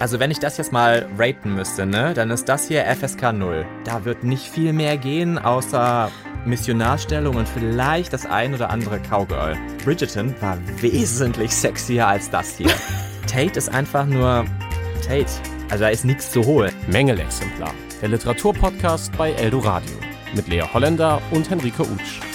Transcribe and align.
Also 0.00 0.18
wenn 0.18 0.30
ich 0.30 0.38
das 0.38 0.56
jetzt 0.56 0.72
mal 0.72 1.06
raten 1.18 1.54
müsste, 1.54 1.84
ne, 1.84 2.14
dann 2.14 2.30
ist 2.30 2.48
das 2.48 2.66
hier 2.66 2.86
FSK 2.86 3.34
0. 3.34 3.66
Da 3.84 4.06
wird 4.06 4.24
nicht 4.24 4.46
viel 4.46 4.72
mehr 4.72 4.96
gehen, 4.96 5.38
außer 5.38 6.10
Missionarstellung 6.46 7.36
und 7.36 7.46
vielleicht 7.46 8.14
das 8.14 8.24
ein 8.24 8.54
oder 8.54 8.70
andere 8.70 8.98
Cowgirl. 8.98 9.58
Bridgerton 9.84 10.34
war 10.40 10.56
wesentlich 10.80 11.54
sexier 11.54 12.08
als 12.08 12.30
das 12.30 12.56
hier. 12.56 12.70
Tate 13.26 13.58
ist 13.58 13.68
einfach 13.68 14.06
nur 14.06 14.46
Tate. 15.06 15.30
Also 15.68 15.84
da 15.84 15.90
ist 15.90 16.06
nichts 16.06 16.30
zu 16.30 16.46
holen. 16.46 16.72
Mängelexemplar. 16.90 17.74
Der 18.00 18.08
Literaturpodcast 18.08 19.14
bei 19.18 19.32
Eldoradio. 19.32 19.96
Mit 20.34 20.48
Lea 20.48 20.62
Holländer 20.62 21.20
und 21.30 21.50
Henrike 21.50 21.82
Utsch. 21.82 22.29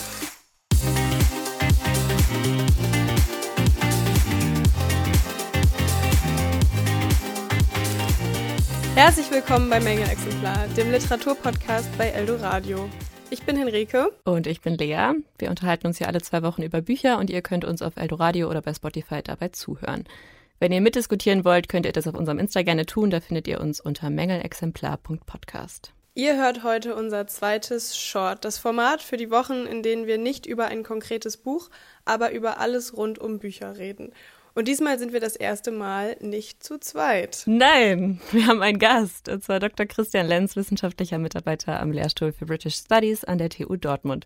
Herzlich 9.06 9.30
willkommen 9.30 9.70
bei 9.70 9.80
Mängelexemplar, 9.80 10.68
dem 10.76 10.92
Literaturpodcast 10.92 11.96
bei 11.96 12.08
Eldoradio. 12.08 12.90
Ich 13.30 13.44
bin 13.44 13.56
Henrike. 13.56 14.12
Und 14.24 14.48
ich 14.48 14.62
bin 14.62 14.80
Lea. 14.80 15.12
Wir 15.38 15.52
unterhalten 15.52 15.86
uns 15.86 16.00
hier 16.00 16.08
alle 16.08 16.24
zwei 16.24 16.42
Wochen 16.42 16.64
über 16.64 16.82
Bücher 16.82 17.20
und 17.20 17.30
ihr 17.30 17.44
könnt 17.44 17.66
uns 17.66 17.84
auf 17.84 17.98
Eldoradio 17.98 18.50
oder 18.50 18.64
bei 18.64 18.74
Spotify 18.74 19.22
dabei 19.22 19.50
zuhören. 19.50 20.06
Wenn 20.58 20.72
ihr 20.72 20.82
mitdiskutieren 20.82 21.46
wollt, 21.46 21.70
könnt 21.70 21.86
ihr 21.86 21.92
das 21.92 22.08
auf 22.08 22.16
unserem 22.16 22.40
Insta 22.40 22.64
gerne 22.64 22.88
tun. 22.88 23.12
Da 23.12 23.20
findet 23.20 23.48
ihr 23.48 23.62
uns 23.62 23.80
unter 23.80 24.10
mängelexemplar.podcast. 24.10 25.94
Ihr 26.16 26.38
hört 26.38 26.64
heute 26.64 26.96
unser 26.96 27.28
zweites 27.28 27.96
Short, 27.96 28.44
das 28.44 28.58
Format 28.58 29.04
für 29.04 29.18
die 29.18 29.30
Wochen, 29.30 29.68
in 29.68 29.84
denen 29.84 30.08
wir 30.08 30.18
nicht 30.18 30.48
über 30.48 30.66
ein 30.66 30.82
konkretes 30.82 31.38
Buch, 31.38 31.70
aber 32.06 32.32
über 32.32 32.58
alles 32.60 32.98
rund 32.98 33.20
um 33.20 33.38
Bücher 33.38 33.78
reden. 33.78 34.14
Und 34.56 34.70
diesmal 34.70 34.98
sind 34.98 35.12
wir 35.12 35.20
das 35.20 35.36
erste 35.36 35.72
Mal 35.72 36.16
nicht 36.22 36.64
zu 36.64 36.80
zweit. 36.80 37.44
Nein, 37.46 38.22
wir 38.32 38.48
haben 38.48 38.62
einen 38.62 38.80
Gast, 38.80 39.28
und 39.28 39.44
zwar 39.44 39.60
Dr. 39.60 39.86
Christian 39.86 40.28
Lenz, 40.28 40.56
wissenschaftlicher 40.56 41.18
Mitarbeiter 41.18 41.82
am 41.82 41.92
Lehrstuhl 41.92 42.32
für 42.32 42.46
British 42.46 42.76
Studies 42.76 43.26
an 43.26 43.38
der 43.38 43.50
TU 43.50 43.76
Dortmund. 43.76 44.26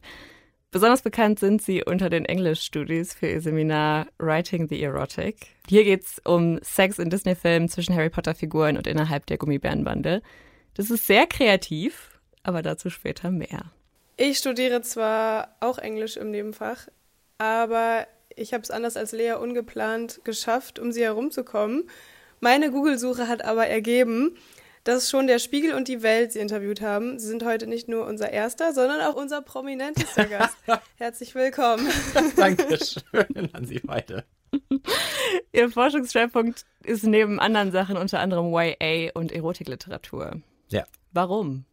Besonders 0.69 1.01
bekannt 1.01 1.39
sind 1.39 1.63
sie 1.63 1.83
unter 1.83 2.11
den 2.11 2.25
Englisch-Studis 2.25 3.15
für 3.15 3.27
ihr 3.27 3.41
Seminar 3.41 4.05
Writing 4.19 4.67
the 4.69 4.79
Erotic. 4.83 5.47
Hier 5.67 5.83
geht 5.83 6.03
es 6.03 6.21
um 6.23 6.59
Sex 6.61 6.99
in 6.99 7.09
Disney-Filmen 7.09 7.67
zwischen 7.67 7.95
Harry 7.95 8.11
Potter-Figuren 8.11 8.77
und 8.77 8.85
innerhalb 8.85 9.25
der 9.25 9.39
Gummibärenbande. 9.39 10.21
Das 10.75 10.91
ist 10.91 11.07
sehr 11.07 11.25
kreativ, 11.25 12.19
aber 12.43 12.61
dazu 12.61 12.91
später 12.91 13.31
mehr. 13.31 13.71
Ich 14.15 14.37
studiere 14.37 14.83
zwar 14.83 15.55
auch 15.59 15.79
Englisch 15.79 16.17
im 16.17 16.29
Nebenfach, 16.29 16.87
aber 17.39 18.05
ich 18.35 18.53
habe 18.53 18.63
es 18.63 18.71
anders 18.71 18.97
als 18.97 19.11
Lea 19.11 19.33
ungeplant 19.33 20.21
geschafft, 20.23 20.79
um 20.79 20.91
sie 20.91 21.03
herumzukommen. 21.03 21.89
Meine 22.39 22.71
Google-Suche 22.71 23.27
hat 23.27 23.43
aber 23.43 23.67
ergeben, 23.67 24.37
dass 24.83 25.09
schon 25.09 25.27
der 25.27 25.39
Spiegel 25.39 25.73
und 25.73 25.87
die 25.87 26.01
Welt 26.01 26.31
sie 26.31 26.39
interviewt 26.39 26.81
haben. 26.81 27.19
Sie 27.19 27.27
sind 27.27 27.43
heute 27.43 27.67
nicht 27.67 27.87
nur 27.87 28.05
unser 28.05 28.31
erster, 28.31 28.73
sondern 28.73 29.01
auch 29.01 29.15
unser 29.15 29.41
prominentester 29.41 30.25
Gast. 30.25 30.57
Herzlich 30.97 31.35
willkommen. 31.35 31.87
Dankeschön 32.35 33.53
an 33.53 33.65
Sie 33.65 33.79
beide. 33.79 34.23
Ihr 35.51 35.69
Forschungsschwerpunkt 35.69 36.65
ist 36.83 37.03
neben 37.03 37.39
anderen 37.39 37.71
Sachen 37.71 37.97
unter 37.97 38.19
anderem 38.19 38.51
YA 38.53 39.11
und 39.13 39.31
Erotikliteratur. 39.31 40.41
Ja. 40.69 40.85
Warum? 41.11 41.65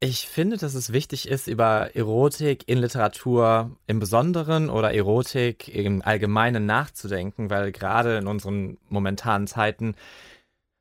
Ich 0.00 0.28
finde, 0.28 0.56
dass 0.58 0.74
es 0.74 0.92
wichtig 0.92 1.26
ist, 1.26 1.48
über 1.48 1.96
Erotik 1.96 2.68
in 2.68 2.78
Literatur 2.78 3.76
im 3.88 3.98
Besonderen 3.98 4.70
oder 4.70 4.94
Erotik 4.94 5.66
im 5.74 6.02
Allgemeinen 6.02 6.66
nachzudenken, 6.66 7.50
weil 7.50 7.72
gerade 7.72 8.16
in 8.16 8.28
unseren 8.28 8.78
momentanen 8.88 9.48
Zeiten 9.48 9.96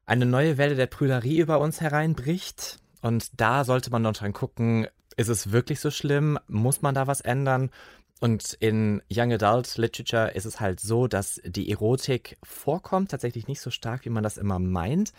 eine 0.06 0.28
neue 0.28 0.60
Welle 0.60 0.76
der 0.76 0.86
Prüderie 0.86 1.40
über 1.40 1.60
uns 1.60 1.82
hereinbricht. 1.82 2.78
Und 3.02 3.42
da 3.42 3.64
sollte 3.64 3.90
man 3.90 4.04
noch 4.04 4.14
dran 4.14 4.34
gucken, 4.34 4.88
ist 5.16 5.30
es 5.30 5.52
wirklich 5.52 5.80
so 5.80 5.90
schlimm? 5.90 6.38
Muss 6.48 6.83
man 6.83 6.94
da 6.94 7.08
was 7.08 7.22
ändern? 7.22 7.72
Und 8.20 8.54
in 8.54 9.02
Young 9.11 9.33
Adult 9.33 9.77
Literature 9.77 10.36
ist 10.36 10.45
es 10.45 10.60
halt 10.60 10.80
so, 10.80 11.08
dass 11.08 11.42
die 11.44 11.72
Erotik 11.72 12.38
vorkommt, 12.44 13.10
tatsächlich 13.10 13.48
nicht 13.48 13.61
so 13.61 13.72
stark, 13.72 14.06
wie 14.06 14.11
man 14.11 14.23
das 14.23 14.38
immer 14.38 14.60
meint 14.60 15.11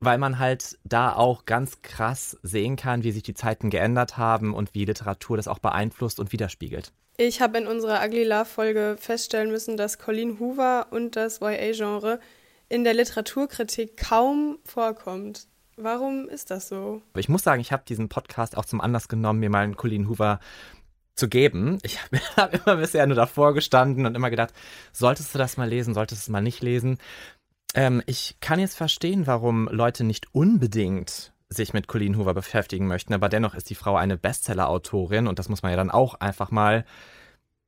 weil 0.00 0.18
man 0.18 0.38
halt 0.38 0.78
da 0.84 1.12
auch 1.14 1.44
ganz 1.44 1.82
krass 1.82 2.38
sehen 2.42 2.76
kann, 2.76 3.02
wie 3.02 3.12
sich 3.12 3.22
die 3.22 3.34
Zeiten 3.34 3.70
geändert 3.70 4.16
haben 4.16 4.54
und 4.54 4.74
wie 4.74 4.84
Literatur 4.84 5.36
das 5.36 5.48
auch 5.48 5.58
beeinflusst 5.58 6.20
und 6.20 6.32
widerspiegelt. 6.32 6.92
Ich 7.16 7.40
habe 7.40 7.58
in 7.58 7.66
unserer 7.66 8.04
Ugly 8.04 8.24
Love 8.24 8.44
Folge 8.44 8.96
feststellen 8.98 9.50
müssen, 9.50 9.76
dass 9.76 9.98
Colleen 9.98 10.38
Hoover 10.38 10.86
und 10.90 11.16
das 11.16 11.40
YA-Genre 11.40 12.20
in 12.68 12.84
der 12.84 12.94
Literaturkritik 12.94 13.96
kaum 13.96 14.58
vorkommt. 14.64 15.48
Warum 15.76 16.28
ist 16.28 16.50
das 16.50 16.68
so? 16.68 17.02
Ich 17.16 17.28
muss 17.28 17.42
sagen, 17.42 17.60
ich 17.60 17.72
habe 17.72 17.82
diesen 17.88 18.08
Podcast 18.08 18.56
auch 18.56 18.64
zum 18.64 18.80
Anlass 18.80 19.08
genommen, 19.08 19.40
mir 19.40 19.50
mal 19.50 19.64
einen 19.64 19.76
Colleen 19.76 20.08
Hoover 20.08 20.38
zu 21.16 21.28
geben. 21.28 21.78
Ich 21.82 21.98
habe 22.36 22.58
immer 22.64 22.76
bisher 22.76 23.06
nur 23.06 23.16
davor 23.16 23.52
gestanden 23.52 24.06
und 24.06 24.14
immer 24.14 24.30
gedacht, 24.30 24.54
solltest 24.92 25.34
du 25.34 25.38
das 25.38 25.56
mal 25.56 25.68
lesen, 25.68 25.94
solltest 25.94 26.22
du 26.22 26.24
es 26.24 26.32
mal 26.32 26.40
nicht 26.40 26.62
lesen. 26.62 26.98
Ähm, 27.74 28.02
ich 28.06 28.36
kann 28.40 28.60
jetzt 28.60 28.76
verstehen, 28.76 29.26
warum 29.26 29.68
Leute 29.70 30.04
nicht 30.04 30.34
unbedingt 30.34 31.32
sich 31.48 31.72
mit 31.72 31.88
Colleen 31.88 32.16
Hoover 32.16 32.34
beschäftigen 32.34 32.86
möchten, 32.86 33.14
aber 33.14 33.28
dennoch 33.28 33.54
ist 33.54 33.70
die 33.70 33.74
Frau 33.74 33.96
eine 33.96 34.18
Bestseller-Autorin 34.18 35.26
und 35.26 35.38
das 35.38 35.48
muss 35.48 35.62
man 35.62 35.70
ja 35.70 35.76
dann 35.76 35.90
auch 35.90 36.14
einfach 36.14 36.50
mal 36.50 36.84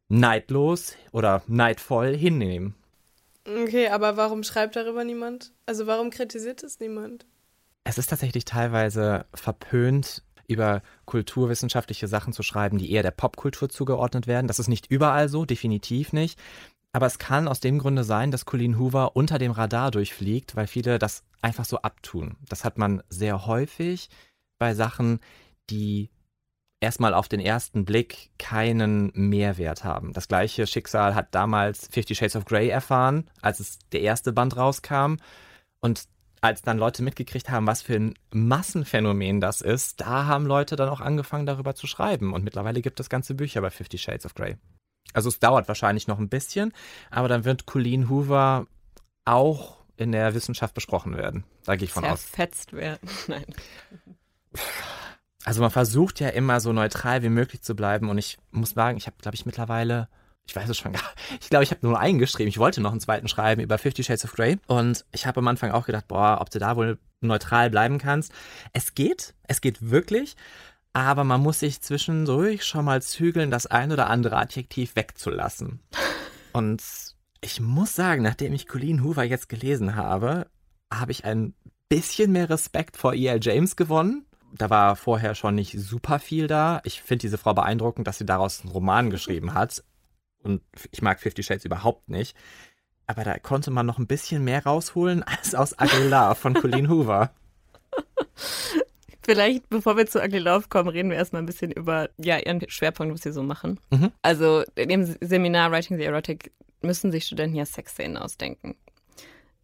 neidlos 0.09 0.97
oder 1.13 1.43
neidvoll 1.47 2.15
hinnehmen. 2.15 2.75
Okay, 3.47 3.89
aber 3.89 4.17
warum 4.17 4.43
schreibt 4.43 4.77
darüber 4.77 5.05
niemand? 5.05 5.53
Also 5.67 5.87
warum 5.87 6.11
kritisiert 6.11 6.63
es 6.63 6.79
niemand? 6.79 7.25
Es 7.85 7.97
ist 7.97 8.11
tatsächlich 8.11 8.45
teilweise 8.45 9.25
verpönt, 9.33 10.23
über 10.47 10.83
kulturwissenschaftliche 11.07 12.09
Sachen 12.09 12.33
zu 12.33 12.43
schreiben, 12.43 12.77
die 12.77 12.91
eher 12.91 13.03
der 13.03 13.13
Popkultur 13.13 13.69
zugeordnet 13.69 14.27
werden. 14.27 14.49
Das 14.49 14.59
ist 14.59 14.69
nicht 14.69 14.91
überall 14.91 15.29
so, 15.29 15.45
definitiv 15.45 16.13
nicht. 16.13 16.39
Aber 16.93 17.07
es 17.07 17.19
kann 17.19 17.47
aus 17.47 17.61
dem 17.61 17.79
Grunde 17.79 18.05
sein, 18.05 18.31
dass 18.31 18.45
Colleen 18.45 18.79
Hoover 18.79 19.15
unter 19.15 19.39
dem 19.39 19.53
Radar 19.53 19.91
durchfliegt, 19.91 20.57
weil 20.57 20.67
viele 20.67 20.99
das 20.99 21.23
einfach 21.41 21.65
so 21.65 21.79
abtun. 21.79 22.37
Das 22.49 22.65
hat 22.65 22.79
man 22.79 23.03
sehr 23.09 23.47
häufig 23.47 24.09
bei 24.59 24.75
Sachen, 24.75 25.21
die 25.71 26.11
erstmal 26.81 27.15
auf 27.15 27.29
den 27.29 27.41
ersten 27.41 27.85
Blick 27.85 28.31
keinen 28.39 29.13
Mehrwert 29.15 29.85
haben. 29.85 30.13
Das 30.13 30.29
gleiche 30.29 30.67
Schicksal 30.67 31.15
hat 31.15 31.35
damals 31.35 31.89
Fifty 31.91 32.15
Shades 32.15 32.37
of 32.37 32.45
Grey 32.45 32.69
erfahren, 32.69 33.31
als 33.41 33.61
es 33.61 33.79
der 33.93 34.01
erste 34.01 34.33
Band 34.33 34.57
rauskam. 34.57 35.17
Und 35.81 36.09
als 36.41 36.63
dann 36.63 36.79
Leute 36.79 37.03
mitgekriegt 37.03 37.51
haben, 37.51 37.67
was 37.67 37.83
für 37.83 37.95
ein 37.95 38.15
Massenphänomen 38.33 39.41
das 39.41 39.61
ist, 39.61 40.01
da 40.01 40.27
haben 40.27 40.47
Leute 40.47 40.75
dann 40.75 40.89
auch 40.89 41.01
angefangen, 41.01 41.47
darüber 41.47 41.75
zu 41.75 41.87
schreiben. 41.87 42.33
Und 42.33 42.45
mittlerweile 42.45 42.81
gibt 42.81 42.99
es 42.99 43.11
ganze 43.11 43.35
Bücher 43.35 43.61
bei 43.61 43.71
Fifty 43.71 43.99
Shades 43.99 44.25
of 44.25 44.35
Grey. 44.35 44.57
Also 45.13 45.29
es 45.29 45.41
dauert 45.41 45.69
wahrscheinlich 45.69 46.07
noch 46.07 46.19
ein 46.19 46.29
bisschen, 46.29 46.73
aber 47.11 47.29
dann 47.29 47.45
wird 47.45 47.67
Colleen 47.67 48.09
Hoover 48.09 48.67
auch 49.25 49.79
in 49.97 50.13
der 50.13 50.35
Wissenschaft 50.35 50.75
besprochen 50.75 51.17
werden. 51.17 51.45
Da 51.65 51.77
gehe 51.77 51.85
ich 51.85 51.93
von 51.93 52.05
aus. 52.05 52.23
Zerfetzt 52.23 52.73
werden. 52.73 53.09
Nein. 53.27 53.45
Also 55.45 55.61
man 55.61 55.71
versucht 55.71 56.21
ja 56.21 56.29
immer 56.29 56.61
so 56.61 56.73
neutral 56.73 57.23
wie 57.23 57.29
möglich 57.29 57.63
zu 57.63 57.75
bleiben 57.75 58.09
und 58.09 58.19
ich 58.19 58.39
muss 58.51 58.71
sagen, 58.71 58.97
ich 58.97 59.07
habe, 59.07 59.17
glaube 59.21 59.35
ich, 59.35 59.47
mittlerweile 59.47 60.09
ich 60.51 60.57
weiß 60.57 60.69
es 60.69 60.79
schon 60.79 60.93
gar 60.93 61.03
Ich 61.41 61.49
glaube, 61.49 61.63
ich 61.63 61.71
habe 61.71 61.87
nur 61.87 61.99
einen 61.99 62.19
geschrieben. 62.19 62.49
Ich 62.49 62.59
wollte 62.59 62.81
noch 62.81 62.91
einen 62.91 63.01
zweiten 63.01 63.29
schreiben 63.29 63.61
über 63.61 63.79
Fifty 63.79 64.03
Shades 64.03 64.25
of 64.25 64.33
Grey. 64.33 64.59
Und 64.67 65.05
ich 65.13 65.27
habe 65.27 65.39
am 65.39 65.49
Anfang 65.49 65.71
auch 65.71 65.87
gedacht, 65.87 66.09
boah, 66.09 66.39
ob 66.41 66.51
du 66.51 66.59
da 66.59 66.77
wohl 66.77 66.99
neutral 67.21 67.71
bleiben 67.71 67.99
kannst. 67.99 68.33
Es 68.73 68.95
geht, 68.95 69.35
es 69.47 69.61
geht 69.61 69.91
wirklich 69.91 70.37
aber 70.93 71.25
man 71.25 71.41
muss 71.41 71.61
sich 71.61 71.81
zwischendurch 71.81 72.65
schon 72.65 72.85
mal 72.85 73.03
zügeln, 73.03 73.51
das 73.51 73.67
ein 73.67 73.93
oder 73.93 74.09
andere 74.09 74.37
Adjektiv 74.37 74.97
wegzulassen. 74.97 75.81
Und 76.53 76.83
ich 77.41 77.61
muss 77.61 77.95
sagen, 77.95 78.23
nachdem 78.23 78.53
ich 78.53 78.67
Colleen 78.67 79.05
Hoover 79.05 79.25
jetzt 79.25 79.49
gelesen 79.49 79.97
habe, 79.97 80.47
habe 80.93 81.13
ich 81.13 81.25
ein 81.25 81.55
bisschen 81.89 82.33
mehr 82.33 82.51
Respekt 82.51 82.97
vor 82.97 83.15
E.L. 83.15 83.39
James 83.41 83.77
gewonnen. 83.77 84.27
Da 84.53 84.69
war 84.69 84.97
vorher 84.97 85.35
schon 85.37 85.55
nicht 85.55 85.79
super 85.79 86.19
viel 86.19 86.49
da. 86.49 86.81
Ich 86.85 87.03
finde 87.03 87.23
diese 87.23 87.39
Frau 87.39 87.55
beeindruckend, 87.55 88.07
dass 88.07 88.19
sie 88.19 88.27
daraus 88.27 88.63
einen 88.63 88.73
Roman 88.73 89.11
geschrieben 89.11 89.55
hat. 89.55 89.85
Und 90.43 90.63
ich 90.91 91.03
mag 91.03 91.21
Fifty 91.21 91.43
Shades 91.43 91.65
überhaupt 91.65 92.09
nicht. 92.09 92.37
Aber 93.07 93.23
da 93.25 93.39
konnte 93.39 93.71
man 93.71 93.87
noch 93.87 93.99
ein 93.99 94.07
bisschen 94.07 94.43
mehr 94.43 94.65
rausholen 94.65 95.23
als 95.23 95.55
aus 95.55 95.79
Aguilar 95.79 96.35
von 96.35 96.55
Colleen 96.55 96.89
Hoover. 96.89 97.33
Vielleicht, 99.31 99.69
bevor 99.69 99.97
wir 99.97 100.07
zu 100.07 100.21
Ugly 100.21 100.41
Love 100.41 100.67
kommen, 100.69 100.89
reden 100.89 101.09
wir 101.09 101.17
erstmal 101.17 101.41
ein 101.41 101.47
bisschen 101.47 101.71
über 101.71 102.11
ja, 102.19 102.37
ihren 102.39 102.69
Schwerpunkt, 102.69 103.15
was 103.15 103.23
sie 103.23 103.33
so 103.33 103.45
machen. 103.45 103.79
Mhm. 103.91 104.11
Also 104.23 104.65
in 104.75 104.89
dem 104.89 105.17
Seminar 105.21 105.71
Writing 105.71 105.99
the 105.99 106.03
Erotic 106.03 106.51
müssen 106.83 107.13
sich 107.13 107.27
Studenten 107.27 107.55
ja 107.55 107.65
Sexszenen 107.65 108.17
ausdenken. 108.17 108.75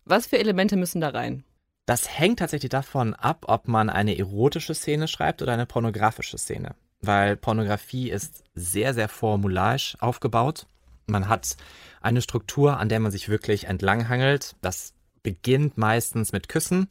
Was 0.05 0.29
für 0.29 0.39
Elemente 0.39 0.77
müssen 0.77 1.01
da 1.01 1.09
rein? 1.09 1.43
Das 1.85 2.17
hängt 2.17 2.39
tatsächlich 2.39 2.71
davon 2.71 3.15
ab, 3.15 3.47
ob 3.49 3.67
man 3.67 3.91
eine 3.91 4.17
erotische 4.17 4.73
Szene 4.73 5.09
schreibt 5.09 5.43
oder 5.43 5.55
eine 5.55 5.67
pornografische 5.67 6.39
Szene. 6.39 6.77
Weil 7.01 7.37
Pornografie 7.37 8.09
ist 8.09 8.45
sehr, 8.55 8.95
sehr 8.95 9.09
formularisch 9.09 9.97
aufgebaut. 9.99 10.69
Man 11.07 11.29
hat 11.29 11.57
eine 12.01 12.23
Struktur, 12.23 12.79
an 12.79 12.89
der 12.89 13.01
man 13.01 13.11
sich 13.11 13.29
wirklich 13.29 13.65
entlanghangelt. 13.65 14.55
Das 14.63 14.95
beginnt 15.27 15.77
meistens 15.77 16.31
mit 16.31 16.49
Küssen, 16.49 16.87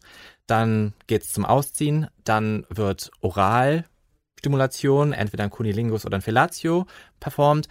dann 0.45 0.91
geht's 1.07 1.31
zum 1.31 1.45
Ausziehen, 1.45 2.07
dann 2.25 2.65
wird 2.67 3.09
Oralstimulation, 3.21 5.13
entweder 5.13 5.45
ein 5.45 5.49
Cunilingus 5.49 6.05
oder 6.05 6.17
ein 6.17 6.21
Fellatio 6.21 6.85
performt. 7.21 7.69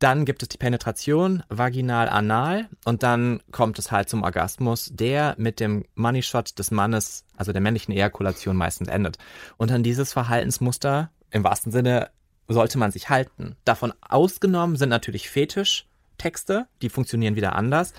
Dann 0.00 0.26
gibt 0.26 0.42
es 0.42 0.50
die 0.50 0.58
Penetration 0.58 1.44
vaginal-anal 1.48 2.68
und 2.84 3.02
dann 3.02 3.40
kommt 3.52 3.78
es 3.78 3.90
halt 3.90 4.10
zum 4.10 4.22
Orgasmus, 4.22 4.90
der 4.92 5.34
mit 5.38 5.60
dem 5.60 5.86
Money 5.94 6.22
Shot 6.22 6.58
des 6.58 6.70
Mannes, 6.70 7.24
also 7.38 7.52
der 7.52 7.62
männlichen 7.62 7.94
Ejakulation 7.94 8.54
meistens 8.54 8.88
endet. 8.88 9.16
Und 9.56 9.72
an 9.72 9.82
dieses 9.82 10.12
Verhaltensmuster 10.12 11.10
im 11.30 11.42
wahrsten 11.42 11.72
Sinne 11.72 12.10
sollte 12.48 12.76
man 12.76 12.92
sich 12.92 13.08
halten. 13.08 13.56
Davon 13.64 13.94
ausgenommen 14.02 14.76
sind 14.76 14.90
natürlich 14.90 15.30
Fetischtexte, 15.30 16.66
die 16.82 16.90
funktionieren 16.90 17.34
wieder 17.34 17.56
anders. 17.56 17.94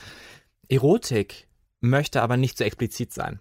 Erotik 0.69 1.48
möchte 1.84 2.22
aber 2.22 2.38
nicht 2.38 2.58
so 2.58 2.64
explizit 2.64 3.14
sein. 3.14 3.40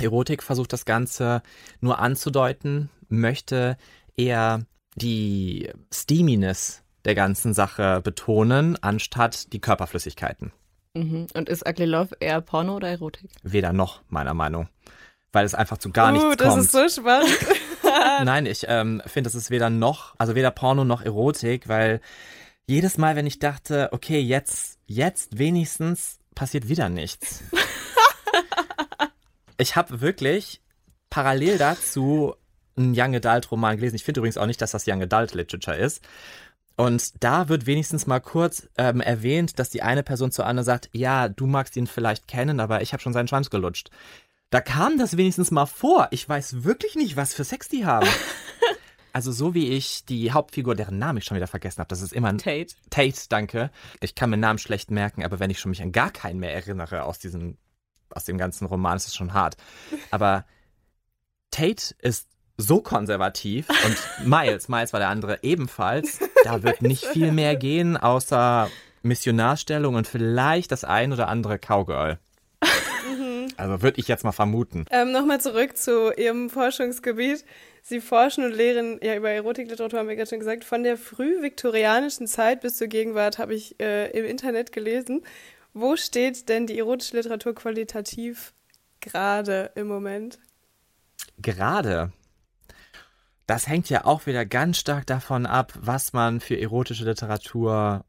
Erotik 0.00 0.42
versucht 0.42 0.72
das 0.72 0.84
Ganze 0.84 1.42
nur 1.80 1.98
anzudeuten, 1.98 2.90
möchte 3.08 3.76
eher 4.16 4.66
die 4.96 5.70
Steaminess 5.92 6.82
der 7.04 7.14
ganzen 7.14 7.54
Sache 7.54 8.00
betonen, 8.02 8.76
anstatt 8.82 9.52
die 9.52 9.60
Körperflüssigkeiten. 9.60 10.52
Mhm. 10.94 11.28
Und 11.34 11.48
ist 11.48 11.66
Ugly 11.66 11.86
Love 11.86 12.16
eher 12.20 12.40
Porno 12.40 12.76
oder 12.76 12.88
Erotik? 12.88 13.30
Weder 13.42 13.72
noch, 13.72 14.02
meiner 14.08 14.34
Meinung. 14.34 14.68
Weil 15.32 15.46
es 15.46 15.54
einfach 15.54 15.78
zu 15.78 15.90
gar 15.90 16.10
uh, 16.10 16.12
nichts 16.12 16.36
das 16.36 16.48
kommt. 16.48 16.64
ist 16.64 16.72
so 16.72 16.88
spannend. 16.88 17.38
Nein, 18.24 18.46
ich 18.46 18.66
ähm, 18.68 19.02
finde, 19.06 19.28
es 19.28 19.34
ist 19.34 19.50
weder 19.50 19.70
noch, 19.70 20.14
also 20.18 20.34
weder 20.34 20.50
Porno 20.50 20.84
noch 20.84 21.02
Erotik, 21.02 21.68
weil 21.68 22.00
jedes 22.66 22.98
Mal, 22.98 23.16
wenn 23.16 23.26
ich 23.26 23.38
dachte, 23.38 23.88
okay, 23.92 24.20
jetzt, 24.20 24.78
jetzt 24.86 25.38
wenigstens 25.38 26.18
passiert 26.34 26.68
wieder 26.68 26.88
nichts. 26.88 27.42
ich 29.58 29.76
habe 29.76 30.00
wirklich 30.00 30.60
parallel 31.10 31.58
dazu 31.58 32.34
einen 32.76 32.94
Young 32.96 33.14
Adult 33.14 33.50
Roman 33.50 33.76
gelesen. 33.76 33.96
Ich 33.96 34.04
finde 34.04 34.20
übrigens 34.20 34.38
auch 34.38 34.46
nicht, 34.46 34.60
dass 34.60 34.70
das 34.70 34.86
Young 34.86 35.02
Adult 35.02 35.34
Literature 35.34 35.76
ist. 35.76 36.02
Und 36.76 37.22
da 37.22 37.48
wird 37.48 37.66
wenigstens 37.66 38.06
mal 38.06 38.20
kurz 38.20 38.68
ähm, 38.78 39.00
erwähnt, 39.00 39.58
dass 39.58 39.70
die 39.70 39.82
eine 39.82 40.02
Person 40.02 40.32
zur 40.32 40.46
anderen 40.46 40.64
sagt, 40.64 40.88
ja, 40.92 41.28
du 41.28 41.46
magst 41.46 41.76
ihn 41.76 41.86
vielleicht 41.86 42.28
kennen, 42.28 42.60
aber 42.60 42.80
ich 42.80 42.92
habe 42.92 43.02
schon 43.02 43.12
seinen 43.12 43.28
Schwanz 43.28 43.50
gelutscht. 43.50 43.90
Da 44.50 44.60
kam 44.60 44.98
das 44.98 45.16
wenigstens 45.16 45.50
mal 45.50 45.66
vor. 45.66 46.08
Ich 46.10 46.28
weiß 46.28 46.64
wirklich 46.64 46.94
nicht, 46.94 47.16
was 47.16 47.34
für 47.34 47.44
Sex 47.44 47.68
die 47.68 47.86
haben. 47.86 48.08
also 49.12 49.32
so 49.32 49.54
wie 49.54 49.68
ich 49.68 50.04
die 50.04 50.32
Hauptfigur, 50.32 50.74
deren 50.74 50.98
Namen 50.98 51.18
ich 51.18 51.24
schon 51.24 51.36
wieder 51.36 51.46
vergessen 51.46 51.78
habe, 51.78 51.88
das 51.88 52.00
ist 52.00 52.12
immer 52.12 52.28
ein 52.28 52.38
Tate. 52.38 52.74
Tate, 52.90 53.18
danke. 53.28 53.70
Ich 54.00 54.14
kann 54.14 54.30
mir 54.30 54.36
Namen 54.36 54.58
schlecht 54.58 54.90
merken, 54.90 55.24
aber 55.24 55.40
wenn 55.40 55.50
ich 55.50 55.60
schon 55.60 55.70
mich 55.70 55.82
an 55.82 55.92
gar 55.92 56.10
keinen 56.10 56.40
mehr 56.40 56.54
erinnere 56.54 57.04
aus 57.04 57.18
diesem, 57.18 57.58
aus 58.10 58.24
dem 58.24 58.38
ganzen 58.38 58.66
Roman, 58.66 58.96
ist 58.96 59.08
es 59.08 59.14
schon 59.14 59.34
hart. 59.34 59.56
Aber 60.10 60.44
Tate 61.50 61.94
ist 61.98 62.28
so 62.56 62.80
konservativ 62.80 63.68
und 63.68 63.96
Miles, 64.26 64.68
Miles 64.68 64.92
war 64.92 65.00
der 65.00 65.08
andere 65.08 65.42
ebenfalls. 65.42 66.20
Da 66.44 66.64
wird 66.64 66.82
nicht 66.82 67.04
viel 67.04 67.30
mehr 67.30 67.54
gehen, 67.54 67.96
außer 67.96 68.68
Missionarstellung 69.02 69.94
und 69.94 70.08
vielleicht 70.08 70.72
das 70.72 70.82
ein 70.82 71.12
oder 71.12 71.28
andere 71.28 71.56
Cowgirl. 71.56 72.18
Also 73.62 73.80
würde 73.80 74.00
ich 74.00 74.08
jetzt 74.08 74.24
mal 74.24 74.32
vermuten. 74.32 74.86
Ähm, 74.90 75.12
Nochmal 75.12 75.40
zurück 75.40 75.76
zu 75.76 76.12
Ihrem 76.16 76.50
Forschungsgebiet. 76.50 77.44
Sie 77.80 78.00
forschen 78.00 78.44
und 78.44 78.50
lehren 78.50 78.98
ja 79.00 79.14
über 79.14 79.30
Erotikliteratur, 79.30 80.00
haben 80.00 80.08
wir 80.08 80.16
gerade 80.16 80.28
schon 80.28 80.40
gesagt, 80.40 80.64
von 80.64 80.82
der 80.82 80.96
frühviktorianischen 80.96 82.26
Zeit 82.26 82.60
bis 82.60 82.76
zur 82.76 82.88
Gegenwart 82.88 83.38
habe 83.38 83.54
ich 83.54 83.78
äh, 83.80 84.10
im 84.18 84.24
Internet 84.24 84.72
gelesen. 84.72 85.22
Wo 85.74 85.94
steht 85.94 86.48
denn 86.48 86.66
die 86.66 86.76
erotische 86.76 87.16
Literatur 87.16 87.54
qualitativ 87.54 88.52
gerade 89.00 89.70
im 89.76 89.86
Moment? 89.86 90.40
Gerade. 91.38 92.12
Das 93.46 93.68
hängt 93.68 93.88
ja 93.88 94.04
auch 94.06 94.26
wieder 94.26 94.44
ganz 94.44 94.78
stark 94.78 95.06
davon 95.06 95.46
ab, 95.46 95.72
was 95.78 96.12
man 96.12 96.40
für 96.40 96.58
erotische 96.58 97.04
Literatur 97.04 98.04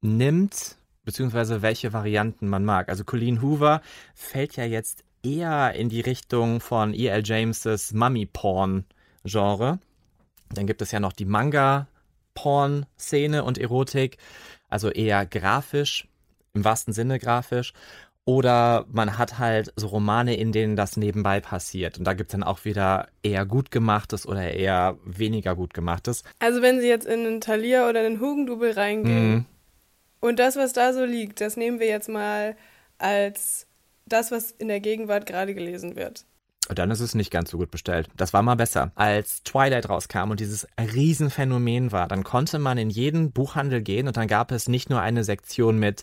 nimmt, 0.00 0.77
beziehungsweise 1.08 1.62
welche 1.62 1.94
Varianten 1.94 2.48
man 2.48 2.66
mag. 2.66 2.90
Also 2.90 3.02
Colleen 3.02 3.40
Hoover 3.40 3.80
fällt 4.14 4.56
ja 4.56 4.64
jetzt 4.64 5.04
eher 5.22 5.72
in 5.72 5.88
die 5.88 6.02
Richtung 6.02 6.60
von 6.60 6.92
E.L. 6.92 7.22
Jameses 7.24 7.94
Mummy-Porn-Genre. 7.94 9.78
Dann 10.52 10.66
gibt 10.66 10.82
es 10.82 10.92
ja 10.92 11.00
noch 11.00 11.14
die 11.14 11.24
Manga-Porn-Szene 11.24 13.42
und 13.42 13.56
Erotik, 13.56 14.18
also 14.68 14.90
eher 14.90 15.24
grafisch, 15.24 16.06
im 16.52 16.66
wahrsten 16.66 16.92
Sinne 16.92 17.18
grafisch. 17.18 17.72
Oder 18.26 18.84
man 18.92 19.16
hat 19.16 19.38
halt 19.38 19.72
so 19.76 19.86
Romane, 19.86 20.36
in 20.36 20.52
denen 20.52 20.76
das 20.76 20.98
nebenbei 20.98 21.40
passiert. 21.40 21.96
Und 21.96 22.04
da 22.04 22.12
gibt 22.12 22.28
es 22.28 22.32
dann 22.32 22.42
auch 22.42 22.66
wieder 22.66 23.08
eher 23.22 23.46
gut 23.46 23.70
gemachtes 23.70 24.26
oder 24.26 24.52
eher 24.52 24.98
weniger 25.06 25.56
gut 25.56 25.72
gemachtes. 25.72 26.22
Also 26.38 26.60
wenn 26.60 26.82
Sie 26.82 26.88
jetzt 26.88 27.06
in 27.06 27.26
einen 27.26 27.40
Thalia 27.40 27.88
oder 27.88 28.00
einen 28.00 28.20
Hugendubel 28.20 28.72
reingehen 28.72 29.30
Mhm. 29.30 29.46
Und 30.20 30.38
das, 30.38 30.56
was 30.56 30.72
da 30.72 30.92
so 30.92 31.04
liegt, 31.04 31.40
das 31.40 31.56
nehmen 31.56 31.80
wir 31.80 31.86
jetzt 31.86 32.08
mal 32.08 32.56
als 32.98 33.66
das, 34.06 34.30
was 34.30 34.50
in 34.50 34.68
der 34.68 34.80
Gegenwart 34.80 35.26
gerade 35.26 35.54
gelesen 35.54 35.96
wird. 35.96 36.24
Dann 36.68 36.90
ist 36.90 37.00
es 37.00 37.14
nicht 37.14 37.30
ganz 37.30 37.50
so 37.50 37.58
gut 37.58 37.70
bestellt. 37.70 38.08
Das 38.16 38.32
war 38.34 38.42
mal 38.42 38.56
besser. 38.56 38.92
Als 38.94 39.42
Twilight 39.42 39.88
rauskam 39.88 40.30
und 40.30 40.40
dieses 40.40 40.66
Riesenphänomen 40.78 41.92
war, 41.92 42.08
dann 42.08 42.24
konnte 42.24 42.58
man 42.58 42.76
in 42.76 42.90
jeden 42.90 43.32
Buchhandel 43.32 43.80
gehen 43.80 44.06
und 44.06 44.16
dann 44.16 44.28
gab 44.28 44.52
es 44.52 44.68
nicht 44.68 44.90
nur 44.90 45.00
eine 45.00 45.24
Sektion 45.24 45.78
mit 45.78 46.02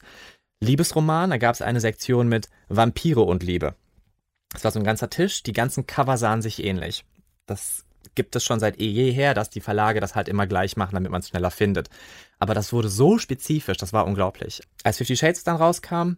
Liebesroman, 0.62 1.30
da 1.30 1.38
gab 1.38 1.54
es 1.54 1.62
eine 1.62 1.82
Sektion 1.82 2.28
mit 2.28 2.50
Vampire 2.70 3.22
und 3.22 3.44
Liebe. 3.44 3.76
Es 4.56 4.64
war 4.64 4.72
so 4.72 4.80
ein 4.80 4.86
ganzer 4.86 5.10
Tisch, 5.10 5.44
die 5.44 5.54
ganzen 5.54 5.86
Cover 5.86 6.18
sahen 6.18 6.42
sich 6.42 6.64
ähnlich. 6.64 7.06
Das 7.46 7.85
gibt 8.16 8.36
es 8.36 8.44
schon 8.44 8.60
seit 8.60 8.80
eh 8.80 8.88
jeher, 8.88 9.34
dass 9.34 9.50
die 9.50 9.62
Verlage 9.62 10.00
das 10.00 10.16
halt 10.16 10.28
immer 10.28 10.48
gleich 10.48 10.78
machen, 10.78 10.96
damit 10.96 11.12
man 11.12 11.22
es 11.22 11.30
schneller 11.30 11.52
findet. 11.52 11.90
Aber 12.40 12.54
das 12.54 12.74
wurde 12.74 12.90
so 12.90 13.18
spezifisch, 13.18 13.78
das 13.78 13.94
war 13.94 14.06
unglaublich. 14.06 14.62
Als 14.84 14.98
Fifty 14.98 15.16
Shades 15.18 15.44
dann 15.44 15.58
rauskam, 15.58 16.14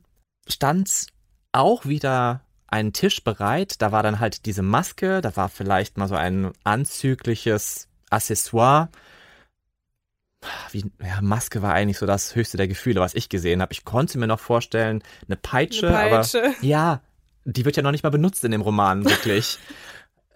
stand 0.47 1.07
auch 1.51 1.85
wieder 1.85 2.41
ein 2.67 2.93
Tisch 2.93 3.23
bereit. 3.23 3.81
Da 3.81 3.91
war 3.91 4.03
dann 4.03 4.19
halt 4.19 4.45
diese 4.45 4.61
Maske, 4.61 5.21
da 5.21 5.35
war 5.35 5.49
vielleicht 5.49 5.97
mal 5.97 6.07
so 6.07 6.15
ein 6.15 6.51
anzügliches 6.63 7.87
Accessoire. 8.09 8.89
Wie, 10.71 10.85
ja, 11.01 11.21
Maske 11.21 11.61
war 11.61 11.73
eigentlich 11.73 11.97
so 11.97 12.05
das 12.05 12.35
höchste 12.35 12.57
der 12.57 12.67
Gefühle, 12.67 13.01
was 13.01 13.15
ich 13.15 13.27
gesehen 13.29 13.61
habe. 13.61 13.73
Ich 13.73 13.85
konnte 13.85 14.17
mir 14.19 14.27
noch 14.27 14.39
vorstellen, 14.39 15.01
eine 15.27 15.35
Peitsche, 15.35 15.87
Eine 15.87 16.09
Peitsche. 16.17 16.43
aber 16.43 16.55
ja, 16.61 17.01
die 17.45 17.65
wird 17.65 17.75
ja 17.77 17.83
noch 17.83 17.91
nicht 17.91 18.03
mal 18.03 18.09
benutzt 18.09 18.43
in 18.43 18.51
dem 18.51 18.61
Roman, 18.61 19.03
wirklich. 19.05 19.57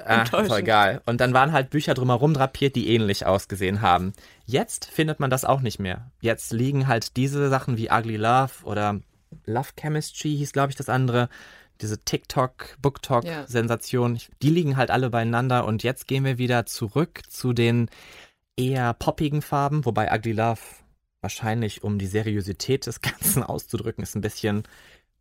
Ah, 0.06 0.22
Enttäuschend. 0.22 0.60
egal. 0.60 1.02
Und 1.06 1.22
dann 1.22 1.34
waren 1.34 1.52
halt 1.52 1.70
Bücher 1.70 1.94
drumherum 1.94 2.34
drapiert, 2.34 2.76
die 2.76 2.90
ähnlich 2.90 3.26
ausgesehen 3.26 3.82
haben. 3.82 4.14
Jetzt 4.46 4.86
findet 4.86 5.20
man 5.20 5.30
das 5.30 5.46
auch 5.46 5.62
nicht 5.62 5.80
mehr. 5.80 6.12
Jetzt 6.20 6.52
liegen 6.52 6.88
halt 6.88 7.18
diese 7.18 7.50
Sachen 7.50 7.78
wie 7.78 7.92
Ugly 7.92 8.18
Love 8.18 8.52
oder 8.64 9.00
Love 9.46 9.70
Chemistry 9.80 10.36
hieß, 10.36 10.52
glaube 10.54 10.72
ich, 10.72 10.76
das 10.76 10.90
andere. 10.90 11.30
Diese 11.82 11.98
TikTok, 12.04 12.78
BookTok-Sensation, 12.82 14.20
die 14.42 14.50
liegen 14.50 14.78
halt 14.78 14.92
alle 14.92 15.10
beieinander. 15.10 15.66
Und 15.66 15.84
jetzt 15.84 16.08
gehen 16.08 16.24
wir 16.26 16.38
wieder 16.38 16.66
zurück 16.66 17.22
zu 17.30 17.54
den 17.54 17.90
eher 18.56 18.94
poppigen 18.94 19.42
Farben, 19.42 19.86
wobei 19.86 20.14
Ugly 20.14 20.34
Love 20.34 20.60
wahrscheinlich, 21.22 21.84
um 21.84 21.98
die 21.98 22.08
Seriosität 22.08 22.86
des 22.86 23.02
Ganzen 23.02 23.44
auszudrücken, 23.44 24.04
ist 24.04 24.16
ein 24.16 24.22
bisschen 24.22 24.64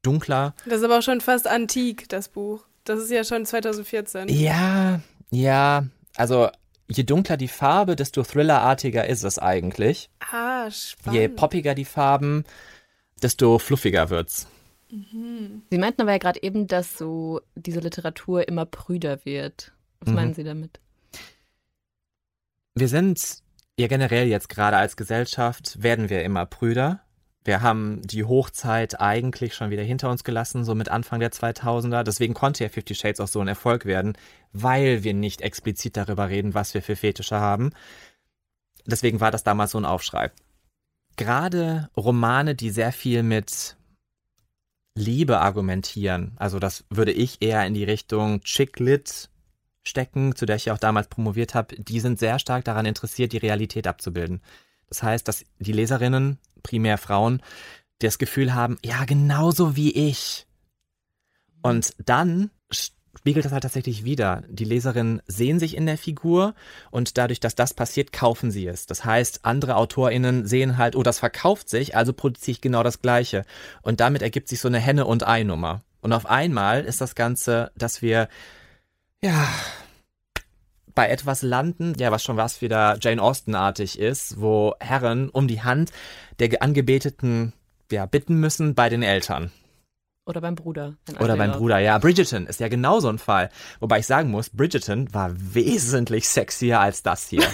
dunkler. 0.02 0.54
Das 0.66 0.78
ist 0.78 0.84
aber 0.84 0.98
auch 0.98 1.02
schon 1.02 1.20
fast 1.20 1.46
antik, 1.46 2.08
das 2.08 2.28
Buch. 2.28 2.64
Das 2.90 2.98
ist 2.98 3.10
ja 3.12 3.22
schon 3.22 3.46
2014. 3.46 4.28
Ja, 4.28 5.00
ja, 5.30 5.84
also 6.16 6.48
je 6.88 7.04
dunkler 7.04 7.36
die 7.36 7.46
Farbe, 7.46 7.94
desto 7.94 8.24
thrillerartiger 8.24 9.06
ist 9.06 9.22
es 9.22 9.38
eigentlich. 9.38 10.10
Ah, 10.32 10.68
spannend. 10.72 11.20
Je 11.20 11.28
poppiger 11.28 11.76
die 11.76 11.84
Farben, 11.84 12.44
desto 13.22 13.60
fluffiger 13.60 14.10
wird's. 14.10 14.48
Sie 14.88 15.78
meinten 15.78 16.02
aber 16.02 16.10
ja 16.10 16.18
gerade 16.18 16.42
eben, 16.42 16.66
dass 16.66 16.98
so 16.98 17.40
diese 17.54 17.78
Literatur 17.78 18.48
immer 18.48 18.66
prüder 18.66 19.24
wird. 19.24 19.70
Was 20.00 20.08
Mhm. 20.08 20.14
meinen 20.16 20.34
Sie 20.34 20.42
damit? 20.42 20.80
Wir 22.74 22.88
sind 22.88 23.38
ja 23.78 23.86
generell 23.86 24.26
jetzt 24.26 24.48
gerade 24.48 24.78
als 24.78 24.96
Gesellschaft, 24.96 25.80
werden 25.80 26.08
wir 26.10 26.24
immer 26.24 26.44
prüder. 26.44 27.04
Wir 27.44 27.62
haben 27.62 28.02
die 28.02 28.24
Hochzeit 28.24 29.00
eigentlich 29.00 29.54
schon 29.54 29.70
wieder 29.70 29.82
hinter 29.82 30.10
uns 30.10 30.24
gelassen, 30.24 30.64
so 30.64 30.74
mit 30.74 30.90
Anfang 30.90 31.20
der 31.20 31.32
2000er. 31.32 32.02
Deswegen 32.02 32.34
konnte 32.34 32.64
ja 32.64 32.68
Fifty 32.68 32.94
Shades 32.94 33.20
auch 33.20 33.28
so 33.28 33.40
ein 33.40 33.48
Erfolg 33.48 33.86
werden, 33.86 34.16
weil 34.52 35.04
wir 35.04 35.14
nicht 35.14 35.40
explizit 35.40 35.96
darüber 35.96 36.28
reden, 36.28 36.54
was 36.54 36.74
wir 36.74 36.82
für 36.82 36.96
Fetische 36.96 37.40
haben. 37.40 37.72
Deswegen 38.86 39.20
war 39.20 39.30
das 39.30 39.42
damals 39.42 39.70
so 39.70 39.78
ein 39.78 39.86
Aufschrei. 39.86 40.30
Gerade 41.16 41.88
Romane, 41.96 42.54
die 42.54 42.70
sehr 42.70 42.92
viel 42.92 43.22
mit 43.22 43.76
Liebe 44.94 45.38
argumentieren, 45.38 46.32
also 46.36 46.58
das 46.58 46.84
würde 46.90 47.12
ich 47.12 47.40
eher 47.40 47.64
in 47.66 47.74
die 47.74 47.84
Richtung 47.84 48.42
Chick-Lit 48.42 49.30
stecken, 49.82 50.36
zu 50.36 50.46
der 50.46 50.56
ich 50.56 50.66
ja 50.66 50.74
auch 50.74 50.78
damals 50.78 51.08
promoviert 51.08 51.54
habe, 51.54 51.76
die 51.76 52.00
sind 52.00 52.18
sehr 52.18 52.38
stark 52.38 52.64
daran 52.64 52.86
interessiert, 52.86 53.32
die 53.32 53.38
Realität 53.38 53.86
abzubilden. 53.86 54.42
Das 54.90 55.02
heißt, 55.02 55.26
dass 55.26 55.44
die 55.58 55.72
Leserinnen, 55.72 56.38
primär 56.62 56.98
Frauen, 56.98 57.42
das 58.00 58.18
Gefühl 58.18 58.54
haben, 58.54 58.78
ja, 58.84 59.04
genauso 59.04 59.76
wie 59.76 59.92
ich 59.92 60.46
Und 61.62 61.94
dann 62.04 62.50
spiegelt 63.20 63.44
das 63.44 63.52
halt 63.52 63.62
tatsächlich 63.62 64.04
wieder. 64.04 64.42
Die 64.48 64.64
Leserinnen 64.64 65.20
sehen 65.26 65.58
sich 65.58 65.76
in 65.76 65.86
der 65.86 65.98
Figur 65.98 66.54
und 66.90 67.18
dadurch, 67.18 67.40
dass 67.40 67.54
das 67.54 67.74
passiert, 67.74 68.12
kaufen 68.12 68.50
sie 68.50 68.66
es. 68.66 68.86
Das 68.86 69.04
heißt, 69.04 69.44
andere 69.44 69.76
AutorInnen 69.76 70.46
sehen 70.46 70.78
halt, 70.78 70.96
oh, 70.96 71.02
das 71.02 71.18
verkauft 71.18 71.68
sich, 71.68 71.96
also 71.96 72.12
produziere 72.12 72.52
ich 72.52 72.60
genau 72.60 72.82
das 72.82 73.02
Gleiche. 73.02 73.44
Und 73.82 74.00
damit 74.00 74.22
ergibt 74.22 74.48
sich 74.48 74.60
so 74.60 74.68
eine 74.68 74.78
Henne- 74.78 75.06
und 75.06 75.26
Ei-Nummer. 75.26 75.82
Und 76.00 76.12
auf 76.12 76.26
einmal 76.26 76.84
ist 76.84 77.00
das 77.00 77.14
Ganze, 77.14 77.72
dass 77.76 78.00
wir, 78.00 78.28
ja, 79.22 79.48
bei 80.94 81.08
etwas 81.08 81.42
landen, 81.42 81.94
ja, 81.98 82.10
was 82.10 82.22
schon 82.22 82.36
was 82.36 82.60
wieder 82.60 82.98
Jane 83.00 83.22
Austen-artig 83.22 83.98
ist, 83.98 84.40
wo 84.40 84.74
Herren 84.80 85.28
um 85.28 85.48
die 85.48 85.62
Hand 85.62 85.90
der 86.38 86.62
Angebeteten 86.62 87.52
ja, 87.90 88.06
bitten 88.06 88.36
müssen 88.36 88.74
bei 88.74 88.88
den 88.88 89.02
Eltern. 89.02 89.50
Oder 90.26 90.40
beim 90.40 90.54
Bruder. 90.54 90.96
Oder 91.18 91.36
beim 91.36 91.52
Bruder, 91.52 91.78
ja. 91.78 91.98
Bridgerton 91.98 92.46
ist 92.46 92.60
ja 92.60 92.68
genauso 92.68 93.08
ein 93.08 93.18
Fall. 93.18 93.48
Wobei 93.80 93.98
ich 93.98 94.06
sagen 94.06 94.30
muss, 94.30 94.50
Bridgerton 94.50 95.12
war 95.12 95.32
wesentlich 95.34 96.28
sexier 96.28 96.78
als 96.78 97.02
das 97.02 97.28
hier. 97.28 97.42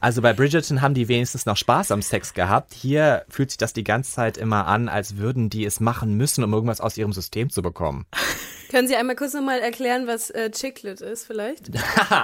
also 0.00 0.22
bei 0.22 0.32
Bridgerton 0.32 0.82
haben 0.82 0.94
die 0.94 1.08
wenigstens 1.08 1.46
noch 1.46 1.56
Spaß 1.56 1.90
am 1.90 2.02
Sex 2.02 2.34
gehabt. 2.34 2.74
Hier 2.74 3.24
fühlt 3.28 3.50
sich 3.50 3.58
das 3.58 3.72
die 3.72 3.84
ganze 3.84 4.12
Zeit 4.12 4.36
immer 4.36 4.66
an, 4.66 4.88
als 4.88 5.16
würden 5.16 5.50
die 5.50 5.64
es 5.64 5.80
machen 5.80 6.14
müssen, 6.14 6.44
um 6.44 6.52
irgendwas 6.52 6.80
aus 6.80 6.96
ihrem 6.96 7.12
System 7.12 7.50
zu 7.50 7.62
bekommen. 7.62 8.06
Können 8.70 8.88
Sie 8.88 8.96
einmal 8.96 9.14
kurz 9.14 9.32
nochmal 9.32 9.60
erklären, 9.60 10.08
was 10.08 10.30
äh, 10.30 10.50
Chicklit 10.50 11.00
ist 11.00 11.24
vielleicht? 11.24 11.70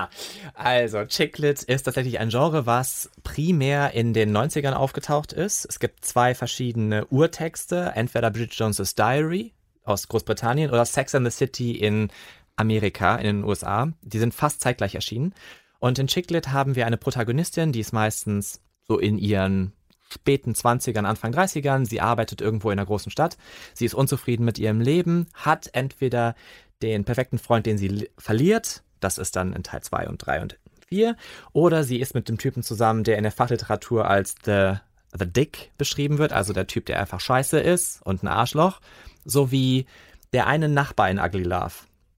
also 0.55 1.05
Chicklit 1.05 1.63
ist 1.63 1.85
tatsächlich 1.85 2.19
ein 2.19 2.31
Genre, 2.31 2.67
was 2.67 3.11
primär 3.23 3.93
in 3.93 4.13
den 4.13 4.37
90ern 4.37 4.73
aufgetaucht 4.73 5.33
ist. 5.33 5.65
Es 5.67 5.79
gibt 5.79 6.05
zwei 6.05 6.35
verschiedene 6.35 7.07
Urtexte, 7.07 7.93
entweder 7.95 8.31
Bridget 8.31 8.55
Jones' 8.55 8.95
Diary 8.97 9.53
aus 9.85 10.09
Großbritannien 10.09 10.71
oder 10.71 10.85
Sex 10.85 11.15
and 11.15 11.31
the 11.31 11.37
City 11.37 11.73
in 11.73 12.09
Amerika, 12.57 13.17
in 13.17 13.25
den 13.25 13.45
USA. 13.45 13.93
Die 14.03 14.19
sind 14.19 14.35
fast 14.35 14.61
zeitgleich 14.61 14.95
erschienen. 14.95 15.35
Und 15.83 15.99
in 15.99 16.07
Chicklit 16.07 16.51
haben 16.51 16.77
wir 16.77 16.87
eine 16.87 16.97
Protagonistin, 16.97 17.73
die 17.73 17.81
ist 17.81 17.93
meistens 17.93 18.61
so 18.87 19.01
in 19.01 19.19
ihren 19.19 19.73
späten 20.13 20.53
20ern, 20.53 21.05
Anfang 21.05 21.35
30ern. 21.35 21.87
Sie 21.87 22.01
arbeitet 22.01 22.41
irgendwo 22.41 22.71
in 22.71 22.79
einer 22.79 22.87
großen 22.87 23.11
Stadt. 23.11 23.37
Sie 23.75 23.85
ist 23.85 23.95
unzufrieden 23.95 24.45
mit 24.45 24.61
ihrem 24.61 24.81
Leben, 24.81 25.27
hat 25.35 25.71
entweder 25.73 26.37
den 26.83 27.05
perfekten 27.05 27.37
Freund, 27.41 27.67
den 27.67 27.79
sie 27.79 28.09
verliert. 28.17 28.85
Das 29.01 29.19
ist 29.19 29.35
dann 29.35 29.55
in 29.55 29.65
Teil 29.65 29.83
2 29.83 30.09
und 30.09 30.25
3 30.25 30.43
und 30.43 30.57
4. 30.87 31.17
Oder 31.53 31.83
sie 31.83 31.99
ist 31.99 32.15
mit 32.15 32.29
dem 32.29 32.39
Typen 32.39 32.63
zusammen, 32.63 33.03
der 33.03 33.17
in 33.17 33.25
der 33.25 33.33
Fachliteratur 33.33 34.09
als 34.09 34.37
The, 34.45 34.75
the 35.19 35.27
Dick 35.27 35.73
beschrieben 35.79 36.19
wird. 36.19 36.33
Also 36.33 36.53
der 36.53 36.69
Typ, 36.69 36.87
der 36.87 37.01
einfach 37.01 37.19
scheiße 37.19 37.59
ist 37.59 38.01
und 38.07 38.23
ein 38.23 38.29
Arschloch. 38.29 38.81
Sowie 39.25 39.87
der 40.33 40.47
eine 40.47 40.69
Nachbar 40.69 41.11
in 41.11 41.19
Ugly 41.19 41.43
Love. 41.43 41.75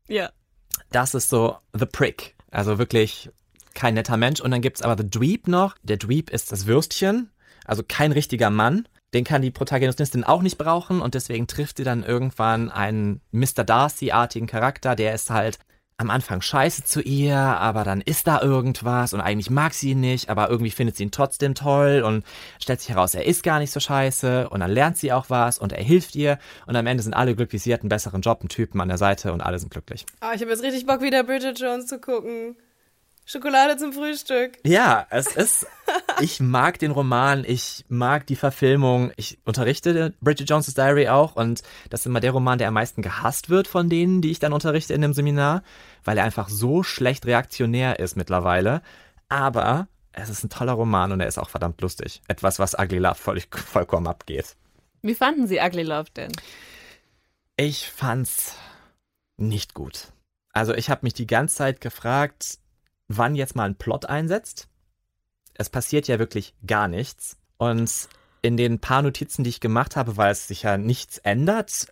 Ja. 0.07 0.29
Das 0.91 1.15
ist 1.15 1.31
so 1.31 1.57
The 1.73 1.87
Prick. 1.87 2.35
Also 2.51 2.77
wirklich 2.77 3.31
kein 3.75 3.95
netter 3.95 4.17
Mensch. 4.17 4.41
Und 4.41 4.51
dann 4.51 4.63
gibt 4.63 4.77
es 4.79 4.83
aber 4.83 4.97
The 4.97 5.09
Dweeb 5.09 5.49
noch. 5.49 5.77
Der 5.83 5.97
Dweeb 5.97 6.31
ist 6.31 6.53
das 6.53 6.67
Würstchen 6.67 7.31
also 7.65 7.83
kein 7.87 8.13
richtiger 8.13 8.51
Mann. 8.51 8.87
Den 9.13 9.25
kann 9.25 9.43
die 9.43 9.51
Protagonistin 9.51 10.25
auch 10.25 10.43
nicht 10.43 10.59
brauchen 10.59 11.01
und 11.01 11.15
deswegen 11.15 11.47
trifft 11.47 11.77
sie 11.77 11.85
dann 11.85 12.03
irgendwann 12.03 12.71
einen 12.71 13.21
Mr. 13.31 13.65
Darcy-artigen 13.65 14.47
Charakter, 14.47 14.97
der 14.97 15.15
ist 15.15 15.31
halt 15.31 15.59
am 15.97 16.11
Anfang 16.11 16.41
scheiße 16.41 16.83
zu 16.83 17.01
ihr, 17.01 17.37
aber 17.39 17.85
dann 17.85 18.01
ist 18.01 18.27
da 18.27 18.43
irgendwas 18.43 19.15
und 19.15 19.21
eigentlich 19.21 19.51
mag 19.51 19.73
sie 19.75 19.91
ihn 19.91 20.01
nicht, 20.01 20.29
aber 20.29 20.51
irgendwie 20.51 20.73
findet 20.73 20.97
sie 20.97 21.05
ihn 21.05 21.13
trotzdem 21.13 21.55
toll 21.55 22.03
und 22.05 22.25
stellt 22.59 22.81
sich 22.81 22.89
heraus, 22.89 23.15
er 23.15 23.25
ist 23.25 23.45
gar 23.45 23.61
nicht 23.61 23.71
so 23.71 23.79
scheiße 23.79 24.49
und 24.49 24.59
dann 24.59 24.73
lernt 24.73 24.97
sie 24.97 25.13
auch 25.13 25.31
was 25.31 25.61
und 25.61 25.73
er 25.73 25.85
hilft 25.85 26.17
ihr 26.17 26.41
und 26.67 26.75
am 26.75 26.89
Ende 26.89 27.05
sind 27.05 27.15
alle 27.15 27.37
glücklich, 27.37 27.63
sie 27.63 27.73
hat 27.73 27.83
einen 27.83 27.91
besseren 27.91 28.23
Job, 28.23 28.41
einen 28.41 28.49
Typen 28.49 28.81
an 28.81 28.89
der 28.89 28.99
Seite 28.99 29.33
und 29.33 29.41
alle 29.41 29.61
sind 29.61 29.71
glücklich. 29.71 30.05
Ah, 30.19 30.33
ich 30.35 30.41
habe 30.41 30.51
jetzt 30.51 30.65
richtig 30.65 30.85
Bock, 30.85 31.01
wieder 31.01 31.23
Bridget 31.23 31.61
Jones 31.61 31.87
zu 31.87 32.01
gucken. 32.01 32.57
Schokolade 33.27 33.79
zum 33.79 33.93
Frühstück. 33.93 34.59
Ja, 34.65 35.07
es 35.11 35.35
ist. 35.37 35.67
Ich 36.21 36.41
mag 36.41 36.79
den 36.79 36.93
Roman, 36.93 37.45
ich 37.45 37.85
mag 37.89 38.27
die 38.27 38.37
Verfilmung. 38.37 39.13
Ich 39.17 39.39
unterrichte 39.45 40.15
Bridget 40.21 40.49
Jones' 40.49 40.73
Diary 40.73 41.09
auch 41.09 41.37
und 41.37 41.63
das 41.91 42.01
ist 42.01 42.07
immer 42.07 42.21
der 42.21 42.31
Roman, 42.31 42.57
der 42.57 42.69
am 42.69 42.75
meisten 42.75 43.03
gehasst 43.03 43.51
wird 43.51 43.67
von 43.67 43.91
denen, 43.91 44.23
die 44.23 44.31
ich 44.31 44.39
dann 44.39 44.53
unterrichte 44.53 44.95
in 44.95 45.03
dem 45.03 45.13
Seminar, 45.13 45.63
weil 46.05 46.17
er 46.17 46.25
einfach 46.25 46.49
so 46.49 46.83
schlecht 46.83 47.27
reaktionär 47.27 47.99
ist 47.99 48.17
mittlerweile. 48.17 48.81
Aber 49.29 49.89
es 50.13 50.31
ist 50.31 50.45
ein 50.45 50.51
toller 50.51 50.73
Roman 50.73 51.13
und 51.13 51.21
er 51.21 51.27
ist 51.27 51.39
auch 51.39 51.51
verdammt 51.51 51.81
lustig. 51.81 52.23
Etwas, 52.29 52.59
was 52.59 52.79
Ugly 52.79 52.99
Love 52.99 53.17
voll, 53.17 53.43
vollkommen 53.51 54.07
abgeht. 54.07 54.57
Wie 55.03 55.15
fanden 55.15 55.49
Sie 55.49 55.59
Ugly 55.59 55.83
Love 55.83 56.11
denn? 56.17 56.33
Ich 57.57 57.91
fand's 57.91 58.55
nicht 59.37 59.75
gut. 59.75 60.13
Also 60.53 60.73
ich 60.75 60.89
habe 60.89 61.01
mich 61.03 61.15
die 61.15 61.27
ganze 61.27 61.57
Zeit 61.57 61.81
gefragt, 61.81 62.59
wann 63.09 63.35
jetzt 63.35 63.57
mal 63.57 63.65
ein 63.65 63.77
Plot 63.77 64.07
einsetzt. 64.07 64.69
Es 65.55 65.71
passiert 65.71 66.09
ja 66.09 66.19
wirklich 66.19 66.55
gar 66.67 66.89
nichts. 66.89 67.37
Und 67.57 68.09
in 68.43 68.57
den 68.57 68.79
paar 68.79 69.03
Notizen, 69.03 69.45
die 69.45 69.51
ich 69.51 69.61
gemacht 69.61 69.97
habe, 69.97 70.17
weil 70.17 70.33
es 70.33 70.49
sich 70.49 70.63
ja 70.63 70.77
nichts 70.77 71.19
ändert, 71.19 71.87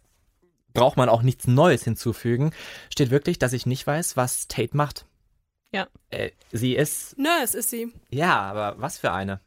braucht 0.74 0.96
man 0.96 1.08
auch 1.08 1.22
nichts 1.22 1.46
Neues 1.46 1.84
hinzufügen, 1.84 2.52
steht 2.90 3.10
wirklich, 3.10 3.38
dass 3.38 3.52
ich 3.52 3.66
nicht 3.66 3.86
weiß, 3.86 4.16
was 4.16 4.48
Tate 4.48 4.76
macht. 4.76 5.06
Ja. 5.72 5.86
Äh, 6.10 6.30
sie 6.50 6.74
ist. 6.74 7.16
Nurse 7.18 7.58
ist 7.58 7.70
sie. 7.70 7.92
Ja, 8.10 8.40
aber 8.40 8.80
was 8.80 8.98
für 8.98 9.12
eine? 9.12 9.40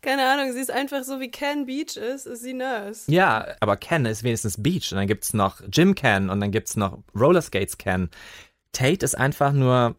Keine 0.00 0.28
Ahnung, 0.30 0.52
sie 0.52 0.60
ist 0.60 0.70
einfach 0.70 1.02
so 1.02 1.18
wie 1.18 1.30
Ken 1.30 1.64
Beach 1.64 1.96
ist, 1.96 2.26
ist 2.26 2.42
sie 2.42 2.52
Nurse. 2.52 3.10
Ja, 3.10 3.56
aber 3.60 3.76
Ken 3.78 4.04
ist 4.04 4.22
wenigstens 4.22 4.62
Beach 4.62 4.92
und 4.92 4.98
dann 4.98 5.06
gibt's 5.06 5.32
noch 5.32 5.62
Jim 5.72 5.94
Ken 5.94 6.28
und 6.28 6.40
dann 6.40 6.50
gibt's 6.50 6.76
noch 6.76 7.02
Rollerskates 7.14 7.78
Ken. 7.78 8.10
Tate 8.74 9.04
ist 9.04 9.16
einfach 9.16 9.52
nur 9.52 9.96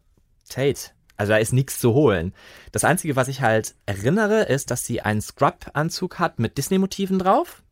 Tate. 0.48 0.90
Also 1.16 1.32
da 1.32 1.38
ist 1.38 1.52
nichts 1.52 1.80
zu 1.80 1.94
holen. 1.94 2.34
Das 2.72 2.84
Einzige, 2.84 3.16
was 3.16 3.28
ich 3.28 3.40
halt 3.40 3.74
erinnere, 3.86 4.42
ist, 4.42 4.70
dass 4.70 4.84
sie 4.84 5.00
einen 5.00 5.22
Scrub-Anzug 5.22 6.18
hat 6.18 6.38
mit 6.38 6.58
Disney-Motiven 6.58 7.18
drauf. 7.18 7.62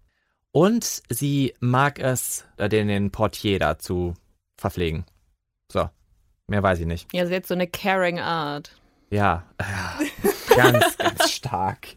Und 0.50 1.02
sie 1.10 1.54
mag 1.60 1.98
es, 1.98 2.46
äh, 2.56 2.68
den, 2.68 2.88
den 2.88 3.10
Portier 3.10 3.58
da 3.58 3.78
zu 3.78 4.14
verpflegen. 4.56 5.04
So, 5.70 5.90
mehr 6.46 6.62
weiß 6.62 6.80
ich 6.80 6.86
nicht. 6.86 7.12
Ja, 7.12 7.26
sie 7.26 7.34
hat 7.34 7.46
so 7.46 7.54
eine 7.54 7.66
caring 7.66 8.20
Art. 8.20 8.76
Ja, 9.10 9.44
ganz, 10.56 10.96
ganz 10.98 11.30
stark. 11.30 11.88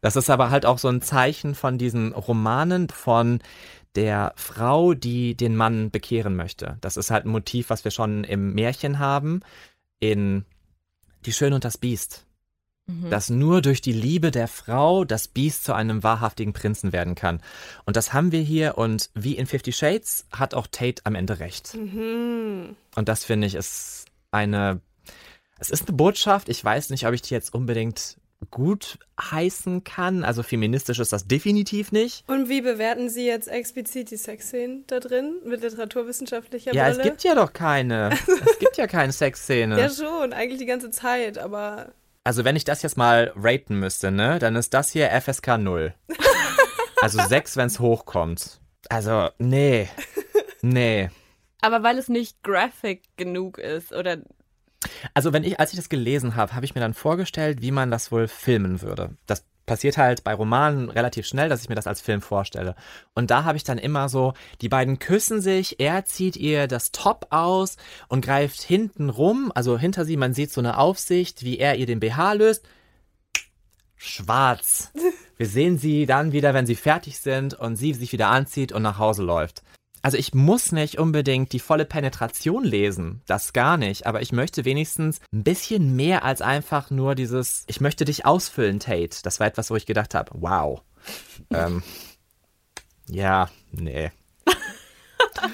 Das 0.00 0.16
ist 0.16 0.28
aber 0.28 0.50
halt 0.50 0.66
auch 0.66 0.78
so 0.78 0.88
ein 0.88 1.00
Zeichen 1.00 1.54
von 1.54 1.78
diesen 1.78 2.12
Romanen 2.12 2.90
von 2.90 3.40
der 3.94 4.32
Frau, 4.36 4.94
die 4.94 5.34
den 5.34 5.56
Mann 5.56 5.90
bekehren 5.90 6.36
möchte. 6.36 6.78
Das 6.80 6.96
ist 6.96 7.10
halt 7.10 7.26
ein 7.26 7.30
Motiv, 7.30 7.70
was 7.70 7.84
wir 7.84 7.90
schon 7.90 8.24
im 8.24 8.54
Märchen 8.54 8.98
haben, 8.98 9.40
in 10.00 10.44
Die 11.26 11.32
Schöne 11.32 11.54
und 11.54 11.64
das 11.64 11.78
Biest. 11.78 12.26
Mhm. 12.86 13.08
Dass 13.08 13.30
nur 13.30 13.62
durch 13.62 13.80
die 13.80 13.92
Liebe 13.92 14.30
der 14.30 14.48
Frau 14.48 15.04
das 15.04 15.28
Biest 15.28 15.64
zu 15.64 15.72
einem 15.72 16.02
wahrhaftigen 16.02 16.52
Prinzen 16.52 16.92
werden 16.92 17.14
kann. 17.14 17.40
Und 17.86 17.96
das 17.96 18.12
haben 18.12 18.30
wir 18.30 18.42
hier 18.42 18.76
und 18.76 19.08
wie 19.14 19.36
in 19.36 19.46
Fifty 19.46 19.72
Shades 19.72 20.26
hat 20.30 20.52
auch 20.52 20.66
Tate 20.66 21.00
am 21.04 21.14
Ende 21.14 21.38
recht. 21.38 21.74
Mhm. 21.74 22.76
Und 22.94 23.08
das 23.08 23.24
finde 23.24 23.46
ich 23.46 23.54
ist 23.54 24.06
eine, 24.30 24.80
es 25.58 25.70
ist 25.70 25.88
eine 25.88 25.96
Botschaft. 25.96 26.50
Ich 26.50 26.62
weiß 26.62 26.90
nicht, 26.90 27.06
ob 27.06 27.14
ich 27.14 27.22
die 27.22 27.32
jetzt 27.32 27.54
unbedingt 27.54 28.18
gut 28.50 28.98
heißen 29.20 29.84
kann. 29.84 30.24
Also 30.24 30.42
feministisch 30.42 30.98
ist 30.98 31.12
das 31.12 31.26
definitiv 31.26 31.92
nicht. 31.92 32.28
Und 32.28 32.48
wie 32.48 32.60
bewerten 32.60 33.08
Sie 33.08 33.26
jetzt 33.26 33.48
explizit 33.48 34.10
die 34.10 34.16
Sexszenen 34.16 34.84
da 34.86 35.00
drin 35.00 35.36
mit 35.44 35.62
literaturwissenschaftlicher 35.62 36.74
ja, 36.74 36.84
Brille? 36.84 36.96
Ja, 36.96 37.02
es 37.02 37.08
gibt 37.08 37.24
ja 37.24 37.34
doch 37.34 37.52
keine. 37.52 38.10
es 38.46 38.58
gibt 38.58 38.76
ja 38.76 38.86
keine 38.86 39.12
Sexszene. 39.12 39.78
Ja 39.78 39.90
schon, 39.90 40.32
eigentlich 40.32 40.58
die 40.58 40.66
ganze 40.66 40.90
Zeit, 40.90 41.38
aber... 41.38 41.92
Also 42.24 42.44
wenn 42.44 42.56
ich 42.56 42.64
das 42.64 42.82
jetzt 42.82 42.96
mal 42.96 43.32
raten 43.36 43.78
müsste, 43.78 44.10
ne, 44.10 44.38
dann 44.38 44.56
ist 44.56 44.72
das 44.72 44.90
hier 44.90 45.10
FSK 45.10 45.58
0. 45.58 45.94
also 47.02 47.20
6, 47.20 47.56
wenn 47.56 47.66
es 47.66 47.80
hochkommt. 47.80 48.60
Also, 48.88 49.28
nee. 49.38 49.88
Nee. 50.64 51.10
Aber 51.60 51.82
weil 51.82 51.98
es 51.98 52.08
nicht 52.08 52.42
graphic 52.42 53.02
genug 53.18 53.58
ist 53.58 53.92
oder 53.92 54.16
also 55.14 55.32
wenn 55.32 55.44
ich, 55.44 55.60
als 55.60 55.72
ich 55.72 55.76
das 55.76 55.88
gelesen 55.88 56.36
habe, 56.36 56.54
habe 56.54 56.64
ich 56.64 56.74
mir 56.74 56.80
dann 56.80 56.94
vorgestellt, 56.94 57.62
wie 57.62 57.70
man 57.70 57.90
das 57.90 58.12
wohl 58.12 58.28
filmen 58.28 58.82
würde. 58.82 59.10
Das 59.26 59.44
passiert 59.66 59.96
halt 59.96 60.24
bei 60.24 60.34
Romanen 60.34 60.90
relativ 60.90 61.26
schnell, 61.26 61.48
dass 61.48 61.62
ich 61.62 61.68
mir 61.68 61.74
das 61.74 61.86
als 61.86 62.00
Film 62.00 62.20
vorstelle. 62.20 62.74
Und 63.14 63.30
da 63.30 63.44
habe 63.44 63.56
ich 63.56 63.64
dann 63.64 63.78
immer 63.78 64.08
so, 64.08 64.34
die 64.60 64.68
beiden 64.68 64.98
küssen 64.98 65.40
sich, 65.40 65.80
er 65.80 66.04
zieht 66.04 66.36
ihr 66.36 66.66
das 66.68 66.92
Top 66.92 67.26
aus 67.30 67.76
und 68.08 68.24
greift 68.24 68.62
hinten 68.62 69.08
rum, 69.10 69.52
also 69.54 69.78
hinter 69.78 70.04
sie, 70.04 70.16
man 70.16 70.34
sieht 70.34 70.52
so 70.52 70.60
eine 70.60 70.78
Aufsicht, 70.78 71.44
wie 71.44 71.58
er 71.58 71.76
ihr 71.76 71.86
den 71.86 72.00
BH 72.00 72.34
löst. 72.34 72.64
Schwarz. 73.96 74.92
Wir 75.36 75.46
sehen 75.46 75.78
sie 75.78 76.06
dann 76.06 76.32
wieder, 76.32 76.54
wenn 76.54 76.66
sie 76.66 76.76
fertig 76.76 77.18
sind 77.18 77.54
und 77.54 77.76
sie 77.76 77.94
sich 77.94 78.12
wieder 78.12 78.28
anzieht 78.28 78.70
und 78.72 78.82
nach 78.82 78.98
Hause 78.98 79.22
läuft. 79.22 79.62
Also 80.04 80.18
ich 80.18 80.34
muss 80.34 80.70
nicht 80.70 80.98
unbedingt 80.98 81.54
die 81.54 81.58
volle 81.58 81.86
Penetration 81.86 82.62
lesen, 82.62 83.22
das 83.26 83.54
gar 83.54 83.78
nicht, 83.78 84.06
aber 84.06 84.20
ich 84.20 84.32
möchte 84.32 84.66
wenigstens 84.66 85.18
ein 85.32 85.44
bisschen 85.44 85.96
mehr 85.96 86.24
als 86.24 86.42
einfach 86.42 86.90
nur 86.90 87.14
dieses, 87.14 87.64
ich 87.68 87.80
möchte 87.80 88.04
dich 88.04 88.26
ausfüllen, 88.26 88.80
Tate. 88.80 89.22
Das 89.22 89.40
war 89.40 89.46
etwas, 89.46 89.70
wo 89.70 89.76
ich 89.76 89.86
gedacht 89.86 90.14
habe, 90.14 90.30
wow. 90.34 90.82
ähm, 91.50 91.82
ja, 93.08 93.48
nee. 93.72 94.10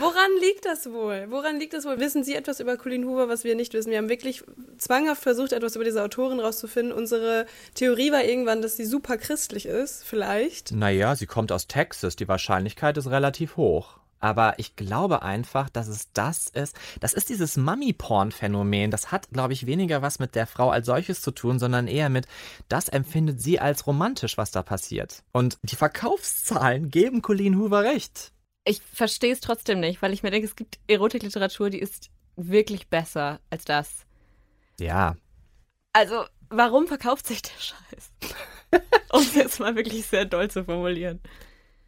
Woran 0.01 0.31
liegt 0.41 0.67
das 0.67 0.91
wohl? 0.91 1.27
Woran 1.31 1.61
liegt 1.61 1.73
das 1.73 1.85
wohl? 1.85 2.01
Wissen 2.01 2.25
Sie 2.25 2.35
etwas 2.35 2.59
über 2.59 2.77
Colleen 2.77 3.05
Hoover, 3.05 3.29
was 3.29 3.45
wir 3.45 3.55
nicht 3.55 3.73
wissen? 3.73 3.93
Wir 3.93 3.99
haben 3.99 4.09
wirklich 4.09 4.43
zwanghaft 4.79 5.23
versucht, 5.23 5.53
etwas 5.53 5.77
über 5.77 5.85
diese 5.85 6.03
Autorin 6.03 6.41
rauszufinden. 6.41 6.93
Unsere 6.93 7.47
Theorie 7.75 8.11
war 8.11 8.25
irgendwann, 8.25 8.63
dass 8.63 8.77
sie 8.77 8.85
super 8.85 9.17
christlich 9.17 9.67
ist, 9.67 10.03
vielleicht. 10.03 10.73
Naja, 10.73 11.15
sie 11.15 11.27
kommt 11.27 11.53
aus 11.53 11.69
Texas. 11.69 12.17
Die 12.17 12.27
Wahrscheinlichkeit 12.27 12.97
ist 12.97 13.07
relativ 13.07 13.57
hoch. 13.57 14.00
Aber 14.21 14.59
ich 14.59 14.77
glaube 14.77 15.23
einfach, 15.23 15.71
dass 15.71 15.89
es 15.89 16.13
das 16.13 16.49
ist. 16.49 16.77
Das 17.01 17.15
ist 17.15 17.31
dieses 17.31 17.57
Mummy-Porn-Phänomen. 17.57 18.91
Das 18.91 19.11
hat, 19.11 19.31
glaube 19.31 19.55
ich, 19.55 19.67
weniger 19.67 20.03
was 20.03 20.19
mit 20.19 20.35
der 20.35 20.47
Frau 20.47 20.71
als 20.71 20.87
solches 20.87 21.23
zu 21.23 21.31
tun, 21.31 21.59
sondern 21.59 21.89
eher 21.89 22.11
mit, 22.11 22.27
das 22.69 22.89
empfindet 22.89 23.41
sie 23.41 23.59
als 23.59 23.87
romantisch, 23.87 24.37
was 24.37 24.51
da 24.51 24.63
passiert. 24.63 25.23
Und 25.33 25.59
die 25.63 25.77
Verkaufszahlen 25.77 26.91
geben 26.91 27.23
Colleen 27.23 27.59
Hoover 27.59 27.83
recht. 27.83 28.33
Ich 28.65 28.83
verstehe 28.93 29.33
es 29.33 29.41
trotzdem 29.41 29.81
nicht, 29.81 30.03
weil 30.03 30.13
ich 30.13 30.23
mir 30.23 30.31
denke, 30.31 30.47
es 30.47 30.55
gibt 30.55 30.79
Erotikliteratur, 30.87 31.71
die 31.71 31.79
ist 31.79 32.11
wirklich 32.37 32.89
besser 32.89 33.41
als 33.49 33.65
das. 33.65 34.07
Ja. 34.79 35.17
Also, 35.93 36.25
warum 36.51 36.87
verkauft 36.87 37.27
sich 37.27 37.43
der 37.43 37.59
Scheiß? 37.59 38.13
um 39.13 39.21
es 39.21 39.35
jetzt 39.35 39.61
mal 39.61 39.75
wirklich 39.77 40.07
sehr 40.07 40.25
doll 40.25 40.51
zu 40.51 40.65
formulieren. 40.65 41.21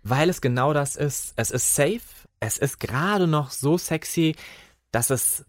Weil 0.02 0.28
es 0.28 0.40
genau 0.40 0.72
das 0.72 0.96
ist. 0.96 1.34
Es 1.36 1.50
ist 1.50 1.74
safe, 1.74 2.00
es 2.42 2.58
ist 2.58 2.80
gerade 2.80 3.28
noch 3.28 3.52
so 3.52 3.78
sexy, 3.78 4.34
dass 4.90 5.10
es 5.10 5.44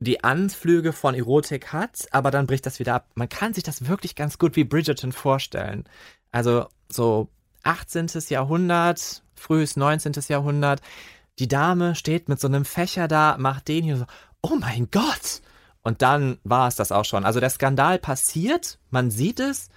die 0.00 0.24
Anflüge 0.24 0.92
von 0.92 1.14
Erotik 1.14 1.72
hat, 1.72 2.08
aber 2.10 2.32
dann 2.32 2.48
bricht 2.48 2.66
das 2.66 2.80
wieder 2.80 2.94
ab. 2.94 3.08
Man 3.14 3.28
kann 3.28 3.54
sich 3.54 3.62
das 3.62 3.86
wirklich 3.86 4.16
ganz 4.16 4.36
gut 4.36 4.56
wie 4.56 4.64
Bridgerton 4.64 5.12
vorstellen. 5.12 5.84
Also 6.32 6.66
so 6.88 7.28
18. 7.62 8.08
Jahrhundert, 8.28 9.22
frühes 9.36 9.76
19. 9.76 10.14
Jahrhundert. 10.26 10.80
Die 11.38 11.46
Dame 11.46 11.94
steht 11.94 12.28
mit 12.28 12.40
so 12.40 12.48
einem 12.48 12.64
Fächer 12.64 13.06
da, 13.06 13.36
macht 13.38 13.68
den 13.68 13.84
hier 13.84 13.98
so, 13.98 14.06
oh 14.42 14.56
mein 14.58 14.88
Gott! 14.90 15.42
Und 15.82 16.02
dann 16.02 16.38
war 16.42 16.66
es 16.66 16.74
das 16.74 16.90
auch 16.90 17.04
schon. 17.04 17.24
Also 17.24 17.38
der 17.38 17.50
Skandal 17.50 18.00
passiert, 18.00 18.80
man 18.90 19.12
sieht 19.12 19.38
es, 19.38 19.68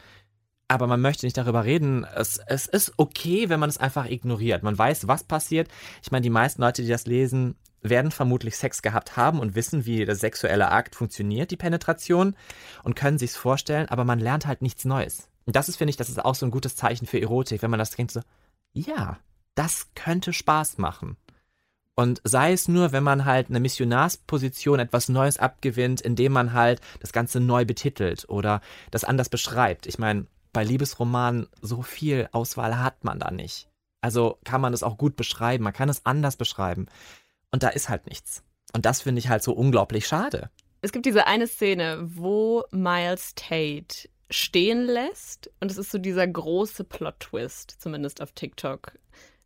aber 0.70 0.88
man 0.88 1.02
möchte 1.02 1.26
nicht 1.26 1.36
darüber 1.36 1.66
reden. 1.66 2.06
Es, 2.16 2.40
es 2.46 2.68
ist 2.68 2.94
okay, 2.98 3.50
wenn 3.50 3.60
man 3.60 3.70
es 3.70 3.80
einfach 3.80 4.06
ignoriert. 4.06 4.64
Man 4.64 4.78
weiß, 4.78 5.08
was 5.08 5.24
passiert. 5.24 5.68
Ich 6.04 6.12
meine, 6.12 6.22
die 6.22 6.30
meisten 6.30 6.62
Leute, 6.62 6.84
die 6.84 6.88
das 6.88 7.08
lesen, 7.08 7.56
werden 7.82 8.12
vermutlich 8.12 8.56
Sex 8.56 8.82
gehabt 8.82 9.18
haben 9.18 9.40
und 9.40 9.56
wissen, 9.56 9.86
wie 9.86 10.06
der 10.06 10.16
sexuelle 10.16 10.72
Akt 10.72 10.96
funktioniert, 10.96 11.50
die 11.50 11.58
Penetration, 11.58 12.36
und 12.84 12.96
können 12.96 13.18
sich's 13.18 13.36
vorstellen, 13.36 13.90
aber 13.90 14.06
man 14.06 14.20
lernt 14.20 14.46
halt 14.46 14.62
nichts 14.62 14.86
Neues. 14.86 15.28
Und 15.46 15.56
das 15.56 15.70
ist, 15.70 15.78
finde 15.78 15.90
ich, 15.90 15.98
das 15.98 16.10
ist 16.10 16.24
auch 16.24 16.36
so 16.36 16.46
ein 16.46 16.52
gutes 16.52 16.76
Zeichen 16.76 17.08
für 17.08 17.20
Erotik, 17.20 17.64
wenn 17.64 17.72
man 17.72 17.80
das 17.80 17.92
denkt 17.92 18.12
so, 18.12 18.22
ja, 18.72 19.18
das 19.56 19.88
könnte 19.96 20.34
Spaß 20.34 20.78
machen. 20.78 21.18
Und 21.96 22.22
sei 22.24 22.54
es 22.54 22.68
nur, 22.68 22.92
wenn 22.92 23.04
man 23.04 23.26
halt 23.26 23.50
eine 23.50 23.60
Missionarsposition 23.60 24.80
etwas 24.80 25.10
Neues 25.10 25.38
abgewinnt, 25.38 26.00
indem 26.00 26.32
man 26.32 26.54
halt 26.54 26.80
das 27.00 27.12
Ganze 27.12 27.40
neu 27.40 27.66
betitelt 27.66 28.30
oder 28.30 28.62
das 28.92 29.04
anders 29.04 29.30
beschreibt. 29.30 29.88
Ich 29.88 29.98
meine, 29.98 30.28
bei 30.54 30.64
Liebesromanen 30.64 31.48
so 31.62 31.82
viel 31.82 32.30
Auswahl 32.32 32.80
hat 32.80 33.04
man 33.04 33.20
da 33.20 33.32
nicht. 33.32 33.68
Also 34.02 34.38
kann 34.46 34.62
man 34.62 34.74
es 34.74 34.84
auch 34.84 34.98
gut 34.98 35.16
beschreiben, 35.16 35.64
man 35.64 35.74
kann 35.74 35.90
es 35.90 36.06
anders 36.06 36.38
beschreiben. 36.38 36.88
Und 37.52 37.64
da 37.64 37.70
ist 37.70 37.90
halt 37.90 38.08
nichts. 38.08 38.44
Und 38.74 38.86
das 38.86 39.02
finde 39.02 39.20
ich 39.20 39.30
halt 39.30 39.44
so 39.44 39.54
unglaublich 39.54 40.08
schade. 40.08 40.50
Es 40.82 40.92
gibt 40.92 41.06
diese 41.06 41.28
eine 41.28 41.48
Szene, 41.48 42.00
wo 42.02 42.64
Miles 42.72 43.34
Tate 43.36 44.10
stehen 44.30 44.86
lässt 44.86 45.52
und 45.60 45.72
es 45.72 45.78
ist 45.78 45.92
so 45.92 45.98
dieser 45.98 46.28
große 46.28 46.84
Plot-Twist, 46.84 47.76
zumindest 47.80 48.22
auf 48.22 48.32
TikTok 48.32 48.94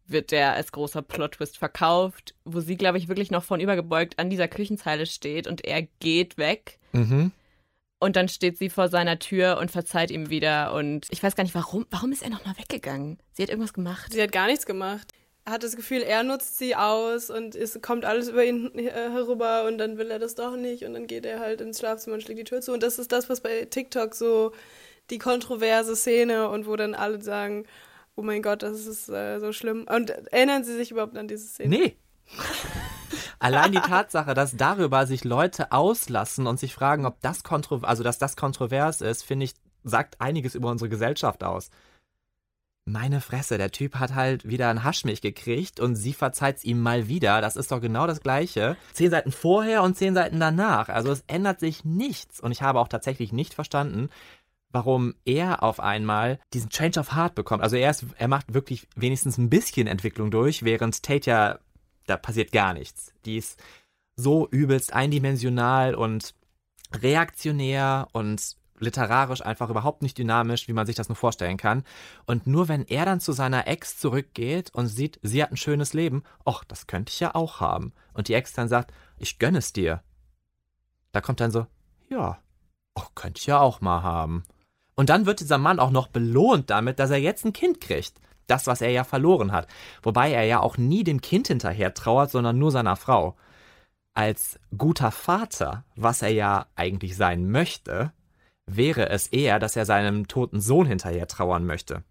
wird 0.06 0.32
der 0.32 0.54
als 0.54 0.72
großer 0.72 1.02
Plot-Twist 1.02 1.58
verkauft, 1.58 2.36
wo 2.46 2.60
sie, 2.60 2.76
glaube 2.76 2.98
ich, 2.98 3.08
wirklich 3.08 3.32
noch 3.32 3.44
von 3.44 3.60
übergebeugt 3.60 4.20
an 4.20 4.30
dieser 4.30 4.48
Küchenzeile 4.48 5.06
steht 5.06 5.48
und 5.48 5.66
er 5.66 5.84
geht 6.00 6.38
weg. 6.38 6.80
Mhm. 6.92 7.32
Und 8.04 8.18
dann 8.18 8.28
steht 8.28 8.58
sie 8.58 8.70
vor 8.70 8.90
seiner 8.90 9.18
Tür 9.18 9.58
und 9.60 9.72
verzeiht 9.72 10.12
ihm 10.12 10.30
wieder. 10.30 10.74
Und 10.74 11.08
ich 11.10 11.24
weiß 11.24 11.36
gar 11.36 11.44
nicht, 11.44 11.56
warum. 11.56 11.86
Warum 11.90 12.12
ist 12.12 12.22
er 12.22 12.30
nochmal 12.30 12.56
weggegangen? 12.58 13.18
Sie 13.32 13.44
hat 13.44 13.50
irgendwas 13.50 13.74
gemacht. 13.74 14.12
Sie 14.12 14.22
hat 14.22 14.34
gar 14.34 14.48
nichts 14.48 14.66
gemacht. 14.66 15.08
Er 15.46 15.54
hat 15.54 15.64
das 15.64 15.76
Gefühl, 15.76 16.02
er 16.02 16.24
nutzt 16.24 16.58
sie 16.58 16.76
aus 16.76 17.30
und 17.30 17.56
es 17.56 17.82
kommt 17.82 18.06
alles 18.06 18.30
über 18.30 18.44
ihn 18.44 18.72
herüber 18.76 19.66
und 19.66 19.78
dann 19.78 19.98
will 19.98 20.10
er 20.12 20.20
das 20.20 20.36
doch 20.36 20.56
nicht 20.56 20.84
und 20.84 20.94
dann 20.94 21.08
geht 21.08 21.26
er 21.26 21.40
halt 21.40 21.60
ins 21.60 21.80
Schlafzimmer 21.80 22.16
und 22.16 22.22
schlägt 22.22 22.40
die 22.40 22.44
Tür 22.46 22.62
zu. 22.62 22.72
Und 22.74 22.84
das 22.84 23.00
ist 23.00 23.12
das, 23.12 23.30
was 23.30 23.42
bei 23.42 23.66
TikTok 23.66 24.16
so 24.16 24.52
die 25.10 25.18
kontroverse 25.18 25.96
Szene 25.96 26.50
und 26.50 26.68
wo 26.68 26.76
dann 26.76 26.96
alle 26.96 27.22
sagen, 27.22 27.66
oh 28.16 28.22
mein 28.22 28.42
Gott, 28.42 28.64
das 28.64 28.86
ist 28.86 29.10
äh, 29.10 29.40
so 29.40 29.52
schlimm. 29.52 29.86
Und 29.90 30.10
erinnern 30.10 30.64
Sie 30.64 30.76
sich 30.76 30.92
überhaupt 30.92 31.18
an 31.18 31.28
diese 31.28 31.48
Szene? 31.48 31.70
Nee. 31.78 31.98
Allein 33.40 33.72
die 33.72 33.80
Tatsache, 33.80 34.34
dass 34.34 34.56
darüber 34.56 35.06
sich 35.06 35.24
Leute 35.24 35.72
auslassen 35.72 36.48
und 36.48 36.60
sich 36.60 36.74
fragen, 36.74 37.06
ob 37.06 37.22
das 37.22 37.44
kontro 37.44 37.80
also 37.84 38.04
dass 38.04 38.18
das 38.18 38.36
kontrovers 38.36 39.02
ist, 39.02 39.24
finde 39.24 39.46
ich, 39.46 39.54
sagt 39.84 40.22
einiges 40.22 40.56
über 40.56 40.70
unsere 40.70 40.90
Gesellschaft 40.90 41.44
aus. 41.44 41.70
Meine 42.86 43.22
Fresse, 43.22 43.58
der 43.58 43.72
Typ 43.72 43.96
hat 43.96 44.14
halt 44.14 44.46
wieder 44.46 44.70
ein 44.70 44.84
Haschmilch 44.84 45.22
gekriegt 45.22 45.80
und 45.80 45.96
sie 45.96 46.12
verzeiht's 46.12 46.66
ihm 46.66 46.82
mal 46.82 47.08
wieder. 47.08 47.40
Das 47.40 47.56
ist 47.56 47.72
doch 47.72 47.80
genau 47.80 48.08
das 48.08 48.20
Gleiche. 48.20 48.76
Zehn 48.92 49.10
Seiten 49.10 49.32
vorher 49.32 49.84
und 49.84 49.96
zehn 49.96 50.14
Seiten 50.14 50.38
danach. 50.40 50.90
Also 50.90 51.10
es 51.10 51.24
ändert 51.28 51.62
sich 51.62 51.86
nichts. 51.86 52.42
Und 52.42 52.52
ich 52.52 52.62
habe 52.62 52.82
auch 52.82 52.90
tatsächlich 52.90 53.32
nicht 53.32 53.54
verstanden, 53.54 54.10
warum 54.70 55.14
er 55.24 55.64
auf 55.64 55.80
einmal 55.80 56.40
diesen 56.54 56.70
Change 56.70 57.00
of 57.00 57.16
Heart 57.16 57.36
bekommt. 57.36 57.64
Also 57.64 57.78
er, 57.78 57.90
ist, 57.90 58.06
er 58.18 58.28
macht 58.28 58.54
wirklich 58.54 58.88
wenigstens 58.98 59.38
ein 59.38 59.50
bisschen 59.50 59.88
Entwicklung 59.88 60.30
durch, 60.30 60.64
während 60.64 61.04
Tate 61.04 61.30
ja, 61.30 61.60
da 62.06 62.18
passiert 62.18 62.52
gar 62.52 62.74
nichts. 62.74 63.14
Die 63.26 63.38
ist 63.38 63.62
so 64.16 64.48
übelst 64.50 64.94
eindimensional 64.94 65.96
und 65.96 66.36
reaktionär 66.94 68.08
und 68.12 68.56
literarisch 68.80 69.44
einfach 69.44 69.70
überhaupt 69.70 70.02
nicht 70.02 70.18
dynamisch, 70.18 70.68
wie 70.68 70.74
man 70.74 70.86
sich 70.86 70.96
das 70.96 71.10
nur 71.10 71.16
vorstellen 71.16 71.58
kann. 71.58 71.84
Und 72.26 72.48
nur 72.48 72.68
wenn 72.68 72.86
er 72.86 73.06
dann 73.06 73.20
zu 73.20 73.32
seiner 73.32 73.68
Ex 73.68 73.98
zurückgeht 73.98 74.72
und 74.74 74.88
sieht, 74.88 75.20
sie 75.24 75.42
hat 75.42 75.52
ein 75.52 75.58
schönes 75.58 75.94
Leben, 75.94 76.24
ach, 76.46 76.64
das 76.64 76.88
könnte 76.88 77.12
ich 77.12 77.20
ja 77.20 77.34
auch 77.34 77.60
haben. 77.60 77.94
Und 78.14 78.28
die 78.28 78.34
Ex 78.34 78.54
dann 78.54 78.68
sagt, 78.68 78.94
ich 79.18 79.40
gönne 79.40 79.60
es 79.60 79.74
dir. 79.74 80.04
Da 81.12 81.22
kommt 81.22 81.40
dann 81.40 81.52
so, 81.52 81.66
ja, 82.10 82.40
ach, 82.96 83.10
könnte 83.16 83.40
ich 83.40 83.48
ja 83.48 83.60
auch 83.60 83.82
mal 83.82 84.04
haben. 84.04 84.44
Und 84.96 85.10
dann 85.10 85.26
wird 85.26 85.40
dieser 85.40 85.58
Mann 85.58 85.80
auch 85.80 85.92
noch 85.92 86.08
belohnt 86.08 86.70
damit, 86.70 87.00
dass 87.00 87.10
er 87.10 87.18
jetzt 87.18 87.46
ein 87.46 87.54
Kind 87.54 87.82
kriegt. 87.82 88.20
Das, 88.48 88.68
was 88.68 88.82
er 88.82 88.90
ja 88.90 89.04
verloren 89.04 89.52
hat. 89.52 89.68
Wobei 90.02 90.32
er 90.32 90.44
ja 90.44 90.60
auch 90.60 90.78
nie 90.78 91.04
dem 91.04 91.22
Kind 91.22 91.48
hinterher 91.48 91.94
trauert, 91.94 92.32
sondern 92.32 92.58
nur 92.58 92.72
seiner 92.72 92.96
Frau. 92.96 93.36
Als 94.14 94.60
guter 94.78 95.12
Vater, 95.12 95.86
was 95.96 96.22
er 96.22 96.30
ja 96.30 96.68
eigentlich 96.76 97.16
sein 97.18 97.50
möchte, 97.50 98.12
wäre 98.66 99.10
es 99.10 99.28
eher, 99.28 99.60
dass 99.60 99.76
er 99.76 99.86
seinem 99.86 100.28
toten 100.28 100.62
Sohn 100.62 100.86
hinterher 100.86 101.28
trauern 101.28 101.66
möchte. 101.66 102.04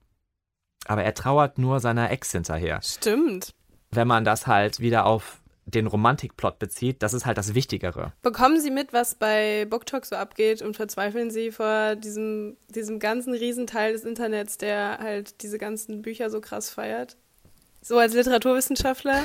Aber 0.87 1.05
er 1.05 1.15
trauert 1.15 1.59
nur 1.59 1.81
seiner 1.81 2.11
Ex 2.11 2.33
hinterher. 2.33 2.81
Stimmt. 2.83 3.55
Wenn 3.91 4.09
man 4.09 4.25
das 4.25 4.47
halt 4.47 4.81
wieder 4.81 5.07
auf 5.07 5.42
den 5.75 5.87
Romantikplot 5.87 6.59
bezieht, 6.59 7.03
das 7.03 7.15
ist 7.15 7.27
halt 7.27 7.39
das 7.39 7.55
Wichtigere. 7.55 8.13
Bekommen 8.23 8.61
Sie 8.61 8.71
mit, 8.71 8.93
was 8.93 9.15
bei 9.15 9.67
BookTok 9.69 10.05
so 10.05 10.17
abgeht 10.17 10.63
und 10.63 10.77
verzweifeln 10.77 11.31
Sie 11.31 11.51
vor 11.51 11.97
diesem, 11.97 12.57
diesem 12.69 12.99
ganzen 12.99 13.35
Riesenteil 13.35 13.93
des 13.93 14.05
Internets, 14.05 14.59
der 14.59 14.99
halt 14.99 15.43
diese 15.43 15.59
ganzen 15.59 16.03
Bücher 16.03 16.31
so 16.31 16.41
krass 16.41 16.71
feiert? 16.71 17.17
So 17.81 17.99
als 17.99 18.15
Literaturwissenschaftler? 18.15 19.23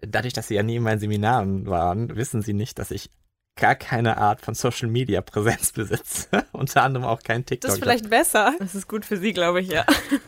Dadurch, 0.00 0.32
dass 0.32 0.48
Sie 0.48 0.54
ja 0.54 0.62
nie 0.62 0.76
in 0.76 0.82
meinen 0.82 1.00
Seminaren 1.00 1.66
waren, 1.66 2.16
wissen 2.16 2.42
Sie 2.42 2.52
nicht, 2.52 2.78
dass 2.78 2.90
ich 2.90 3.10
gar 3.56 3.74
keine 3.74 4.16
Art 4.16 4.40
von 4.40 4.54
Social 4.54 4.88
Media 4.88 5.20
Präsenz 5.20 5.72
besitze. 5.72 6.28
Unter 6.52 6.82
anderem 6.82 7.06
auch 7.06 7.22
kein 7.22 7.44
TikTok. 7.44 7.68
Das 7.68 7.74
ist 7.74 7.82
vielleicht 7.82 8.10
besser. 8.10 8.54
Das 8.58 8.74
ist 8.74 8.88
gut 8.88 9.04
für 9.04 9.16
Sie, 9.16 9.32
glaube 9.32 9.60
ich, 9.60 9.68
ja. 9.68 9.84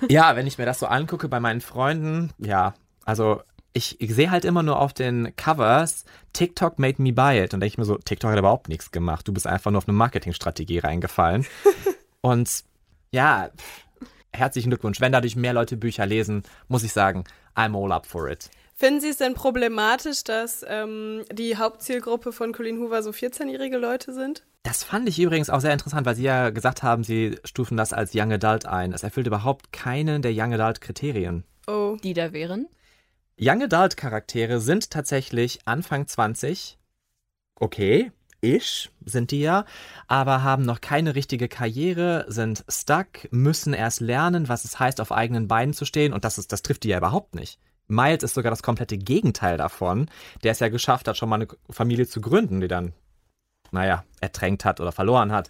ja, 0.08 0.36
wenn 0.36 0.46
ich 0.46 0.58
mir 0.58 0.66
das 0.66 0.78
so 0.78 0.86
angucke 0.86 1.28
bei 1.28 1.40
meinen 1.40 1.60
Freunden, 1.60 2.30
ja, 2.38 2.74
also 3.04 3.42
ich, 3.72 4.00
ich 4.00 4.14
sehe 4.14 4.30
halt 4.30 4.44
immer 4.44 4.62
nur 4.62 4.78
auf 4.78 4.92
den 4.92 5.34
Covers, 5.36 6.04
TikTok 6.32 6.78
made 6.78 7.00
me 7.00 7.12
buy 7.12 7.38
it. 7.42 7.54
Und 7.54 7.60
denke 7.60 7.72
ich 7.72 7.78
mir 7.78 7.84
so, 7.84 7.96
TikTok 7.96 8.30
hat 8.30 8.38
überhaupt 8.38 8.68
nichts 8.68 8.90
gemacht. 8.90 9.26
Du 9.26 9.32
bist 9.32 9.46
einfach 9.46 9.70
nur 9.70 9.78
auf 9.78 9.88
eine 9.88 9.96
Marketingstrategie 9.96 10.78
reingefallen. 10.78 11.46
und 12.20 12.64
ja, 13.10 13.50
herzlichen 14.32 14.70
Glückwunsch. 14.70 15.00
Wenn 15.00 15.12
dadurch 15.12 15.36
mehr 15.36 15.52
Leute 15.52 15.76
Bücher 15.76 16.06
lesen, 16.06 16.42
muss 16.68 16.84
ich 16.84 16.92
sagen, 16.92 17.24
I'm 17.56 17.76
all 17.76 17.92
up 17.92 18.06
for 18.06 18.28
it. 18.28 18.50
Finden 18.74 19.00
Sie 19.00 19.10
es 19.10 19.18
denn 19.18 19.34
problematisch, 19.34 20.24
dass 20.24 20.64
ähm, 20.66 21.22
die 21.30 21.56
Hauptzielgruppe 21.56 22.32
von 22.32 22.52
Colleen 22.52 22.78
Hoover 22.78 23.02
so 23.02 23.10
14-jährige 23.10 23.76
Leute 23.76 24.12
sind? 24.12 24.42
Das 24.64 24.82
fand 24.84 25.08
ich 25.08 25.20
übrigens 25.20 25.50
auch 25.50 25.60
sehr 25.60 25.72
interessant, 25.72 26.06
weil 26.06 26.16
Sie 26.16 26.24
ja 26.24 26.50
gesagt 26.50 26.82
haben, 26.82 27.04
Sie 27.04 27.38
stufen 27.44 27.76
das 27.76 27.92
als 27.92 28.12
Young 28.14 28.32
Adult 28.32 28.66
ein. 28.66 28.92
Es 28.92 29.02
erfüllt 29.02 29.26
überhaupt 29.26 29.72
keinen 29.72 30.22
der 30.22 30.32
Young 30.34 30.54
Adult 30.54 30.80
Kriterien. 30.80 31.44
Oh. 31.66 31.96
Die 32.02 32.14
da 32.14 32.32
wären? 32.32 32.66
Young 33.44 33.60
Adult 33.64 33.96
Charaktere 33.96 34.60
sind 34.60 34.92
tatsächlich 34.92 35.58
Anfang 35.64 36.06
20. 36.06 36.78
Okay, 37.56 38.12
ish 38.40 38.92
sind 39.04 39.32
die 39.32 39.40
ja, 39.40 39.64
aber 40.06 40.44
haben 40.44 40.62
noch 40.62 40.80
keine 40.80 41.16
richtige 41.16 41.48
Karriere, 41.48 42.24
sind 42.28 42.64
stuck, 42.68 43.32
müssen 43.32 43.74
erst 43.74 44.00
lernen, 44.00 44.48
was 44.48 44.64
es 44.64 44.78
heißt, 44.78 45.00
auf 45.00 45.10
eigenen 45.10 45.48
Beinen 45.48 45.74
zu 45.74 45.84
stehen 45.84 46.12
und 46.12 46.24
das, 46.24 46.38
ist, 46.38 46.52
das 46.52 46.62
trifft 46.62 46.84
die 46.84 46.90
ja 46.90 46.98
überhaupt 46.98 47.34
nicht 47.34 47.58
Miles 47.88 48.22
ist 48.22 48.34
sogar 48.34 48.50
das 48.50 48.62
komplette 48.62 48.96
Gegenteil 48.96 49.56
davon, 49.56 50.08
der 50.44 50.52
es 50.52 50.60
ja 50.60 50.68
geschafft 50.68 51.08
hat, 51.08 51.16
schon 51.16 51.28
mal 51.28 51.34
eine 51.36 51.48
Familie 51.68 52.06
zu 52.06 52.20
gründen, 52.20 52.60
die 52.60 52.68
dann, 52.68 52.92
naja, 53.72 54.04
ertränkt 54.20 54.64
hat 54.64 54.80
oder 54.80 54.92
verloren 54.92 55.32
hat 55.32 55.48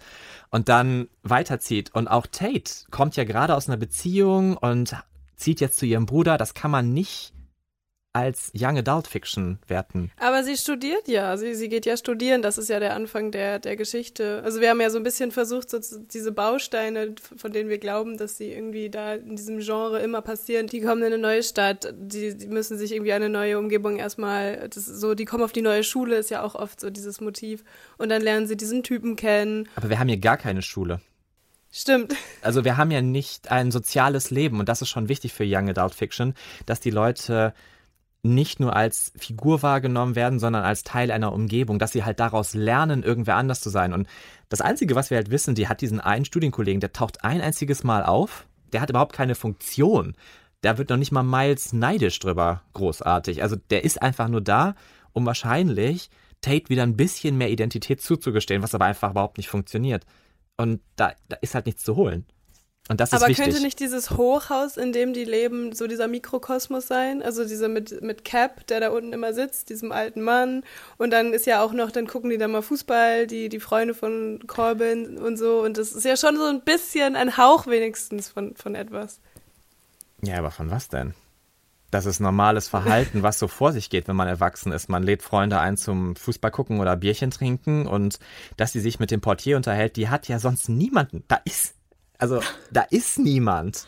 und 0.48 0.70
dann 0.70 1.09
weiterzieht. 1.22 1.94
Und 1.94 2.09
auch 2.09 2.26
Tate 2.26 2.72
kommt 2.90 3.16
ja 3.16 3.24
gerade 3.24 3.55
aus 3.55 3.68
einer 3.68 3.76
Beziehung 3.76 4.57
und 4.57 4.96
zieht 5.37 5.61
jetzt 5.61 5.78
zu 5.78 5.85
ihrem 5.85 6.07
Bruder. 6.07 6.38
Das 6.38 6.55
kann 6.55 6.70
man 6.70 6.94
nicht 6.94 7.35
als 8.12 8.53
Young 8.55 8.77
Adult 8.77 9.07
Fiction 9.07 9.59
werten. 9.66 10.11
Aber 10.18 10.44
sie 10.44 10.57
studiert 10.57 11.09
ja, 11.09 11.37
sie, 11.37 11.55
sie 11.55 11.68
geht 11.68 11.87
ja 11.87 11.96
studieren, 11.96 12.42
das 12.42 12.59
ist 12.59 12.68
ja 12.68 12.79
der 12.79 12.94
Anfang 12.94 13.31
der, 13.31 13.59
der 13.59 13.77
Geschichte. 13.77 14.42
Also 14.44 14.61
wir 14.61 14.70
haben 14.70 14.81
ja 14.81 14.90
so 14.90 14.98
ein 14.98 15.03
bisschen 15.03 15.33
versucht, 15.33 15.70
so 15.70 15.79
diese 16.12 16.33
Bausteine, 16.33 17.14
von 17.37 17.53
denen 17.53 17.70
wir 17.70 17.79
glauben, 17.79 18.18
dass 18.18 18.37
sie 18.37 18.53
irgendwie 18.53 18.90
da 18.90 19.14
in 19.14 19.37
diesem 19.37 19.61
Genre 19.61 20.01
immer 20.01 20.20
passieren, 20.20 20.66
die 20.66 20.81
kommen 20.81 21.01
in 21.01 21.07
eine 21.07 21.18
neue 21.18 21.42
Stadt, 21.42 21.94
die, 21.96 22.37
die 22.37 22.48
müssen 22.48 22.77
sich 22.77 22.92
irgendwie 22.92 23.14
eine 23.14 23.31
neue 23.31 23.59
Umgebung 23.59 23.96
erstmal, 23.96 24.68
das 24.68 24.85
so, 24.85 25.14
die 25.14 25.25
kommen 25.25 25.42
auf 25.42 25.53
die 25.53 25.62
neue 25.62 25.85
Schule, 25.85 26.16
ist 26.16 26.31
ja 26.31 26.42
auch 26.42 26.55
oft 26.55 26.81
so 26.81 26.90
dieses 26.90 27.20
Motiv. 27.20 27.64
Und 27.96 28.11
dann 28.11 28.20
lernen 28.20 28.46
sie 28.46 28.57
diesen 28.57 28.83
Typen 28.83 29.16
kennen. 29.16 29.68
Aber 29.77 29.88
wir 29.88 29.98
haben 29.98 30.09
hier 30.09 30.18
gar 30.18 30.37
keine 30.37 30.61
Schule. 30.61 31.01
Stimmt. 31.75 32.14
Also 32.42 32.64
wir 32.64 32.77
haben 32.77 32.90
ja 32.90 33.01
nicht 33.01 33.51
ein 33.51 33.70
soziales 33.70 34.31
Leben 34.31 34.61
und 34.61 34.68
das 34.68 34.83
ist 34.83 34.90
schon 34.90 35.09
wichtig 35.09 35.33
für 35.33 35.44
Young 35.46 35.70
Adult 35.70 35.94
Fiction, 35.94 36.35
dass 36.66 36.81
die 36.81 36.90
Leute 36.90 37.55
nicht 38.23 38.61
nur 38.61 38.77
als 38.77 39.13
Figur 39.17 39.63
wahrgenommen 39.63 40.15
werden, 40.15 40.39
sondern 40.39 40.65
als 40.65 40.85
Teil 40.85 41.11
einer 41.11 41.33
Umgebung, 41.33 41.79
dass 41.79 41.93
sie 41.93 42.05
halt 42.05 42.21
daraus 42.21 42.55
lernen, 42.55 43.03
irgendwer 43.03 43.37
anders 43.37 43.61
zu 43.61 43.69
sein. 43.69 43.93
Und 43.93 44.07
das 44.49 44.61
Einzige, 44.61 44.95
was 44.95 45.11
wir 45.11 45.17
halt 45.17 45.31
wissen, 45.31 45.55
die 45.55 45.69
hat 45.69 45.81
diesen 45.81 46.01
einen 46.01 46.25
Studienkollegen, 46.25 46.81
der 46.81 46.93
taucht 46.93 47.25
ein 47.25 47.41
einziges 47.41 47.83
Mal 47.83 48.05
auf, 48.05 48.47
der 48.73 48.81
hat 48.81 48.91
überhaupt 48.91 49.13
keine 49.13 49.35
Funktion. 49.35 50.15
Da 50.61 50.79
wird 50.79 50.91
noch 50.91 50.97
nicht 50.97 51.11
mal 51.11 51.25
Miles 51.25 51.73
neidisch 51.73 52.21
drüber, 52.21 52.63
großartig. 52.75 53.43
Also 53.43 53.57
der 53.71 53.85
ist 53.85 54.01
einfach 54.01 54.29
nur 54.29 54.41
da, 54.41 54.77
um 55.13 55.27
wahrscheinlich 55.27 56.09
Tate 56.41 56.69
wieder 56.69 56.85
ein 56.85 56.97
bisschen 56.97 57.37
mehr 57.37 57.51
Identität 57.51 58.01
zuzugestehen, 58.01 58.63
was 58.63 58.75
aber 58.75 58.85
einfach 58.85 59.11
überhaupt 59.11 59.39
nicht 59.39 59.49
funktioniert. 59.49 60.05
Und 60.57 60.81
da, 60.95 61.15
da 61.29 61.37
ist 61.41 61.55
halt 61.57 61.67
nichts 61.67 61.83
zu 61.83 61.97
holen. 61.97 62.27
Und 62.88 63.01
das 63.01 63.11
ist 63.11 63.14
Aber 63.14 63.29
wichtig. 63.29 63.45
könnte 63.45 63.62
nicht 63.62 63.79
dieses 63.79 64.11
Hochhaus, 64.11 64.77
in 64.77 64.92
dem 64.92 65.12
die 65.12 65.25
leben, 65.25 65.73
so 65.73 65.87
dieser 65.87 66.09
Mikrokosmos 66.09 66.88
sein? 66.88 67.23
Also 67.23 67.45
diese 67.45 67.68
mit, 67.68 68.03
mit 68.03 68.25
Cap, 68.25 68.66
der 68.66 68.81
da 68.81 68.90
unten 68.90 69.12
immer 69.12 69.35
sitzt, 69.35 69.71
diesem 69.71 69.92
alten 69.92 70.21
Mann. 70.21 70.64
Und 70.99 71.11
dann 71.11 71.33
ist 71.33 71.47
ja 71.47 71.62
auch 71.62 71.73
noch, 71.73 71.92
dann 71.92 72.09
gucken 72.09 72.31
die 72.31 72.38
da 72.38 72.49
mal 72.49 72.61
Fußball, 72.61 73.29
die, 73.29 73.49
die 73.49 73.61
Freunde 73.61 73.95
von 73.95 74.40
Corbin 74.49 75.16
und 75.18 75.37
so. 75.37 75.62
Und 75.62 75.79
das 75.79 75.92
ist 75.92 76.05
ja 76.05 76.16
schon 76.16 76.37
so 76.37 76.45
ein 76.45 76.62
bisschen 76.62 77.14
ein 77.14 77.37
Hauch 77.37 77.68
wenigstens 77.68 78.29
von, 78.29 78.57
von 78.57 78.75
etwas. 78.75 79.21
Ja, 80.21 80.38
aber 80.38 80.51
von 80.51 80.71
was 80.71 80.88
denn? 80.88 81.14
Das 81.92 82.07
ist 82.07 82.21
normales 82.21 82.68
Verhalten, 82.68 83.23
was 83.23 83.38
so 83.38 83.49
vor 83.49 83.73
sich 83.73 83.90
geht, 83.90 84.09
wenn 84.09 84.16
man 84.16 84.27
erwachsen 84.27 84.73
ist. 84.73 84.88
Man 84.88 85.03
lädt 85.03 85.23
Freunde 85.23 85.61
ein 85.61 85.77
zum 85.77 86.16
Fußball 86.16 86.51
gucken 86.51 86.81
oder 86.81 86.97
Bierchen 86.97 87.31
trinken 87.31 87.87
und 87.87 88.18
dass 88.57 88.73
sie 88.73 88.81
sich 88.81 88.99
mit 88.99 89.11
dem 89.11 89.21
Portier 89.21 89.57
unterhält, 89.57 89.97
die 89.97 90.09
hat 90.09 90.27
ja 90.27 90.38
sonst 90.38 90.68
niemanden. 90.68 91.23
Da 91.29 91.38
ist 91.45 91.75
also 92.23 92.41
da 92.71 92.83
ist 92.83 93.19
niemand. 93.19 93.87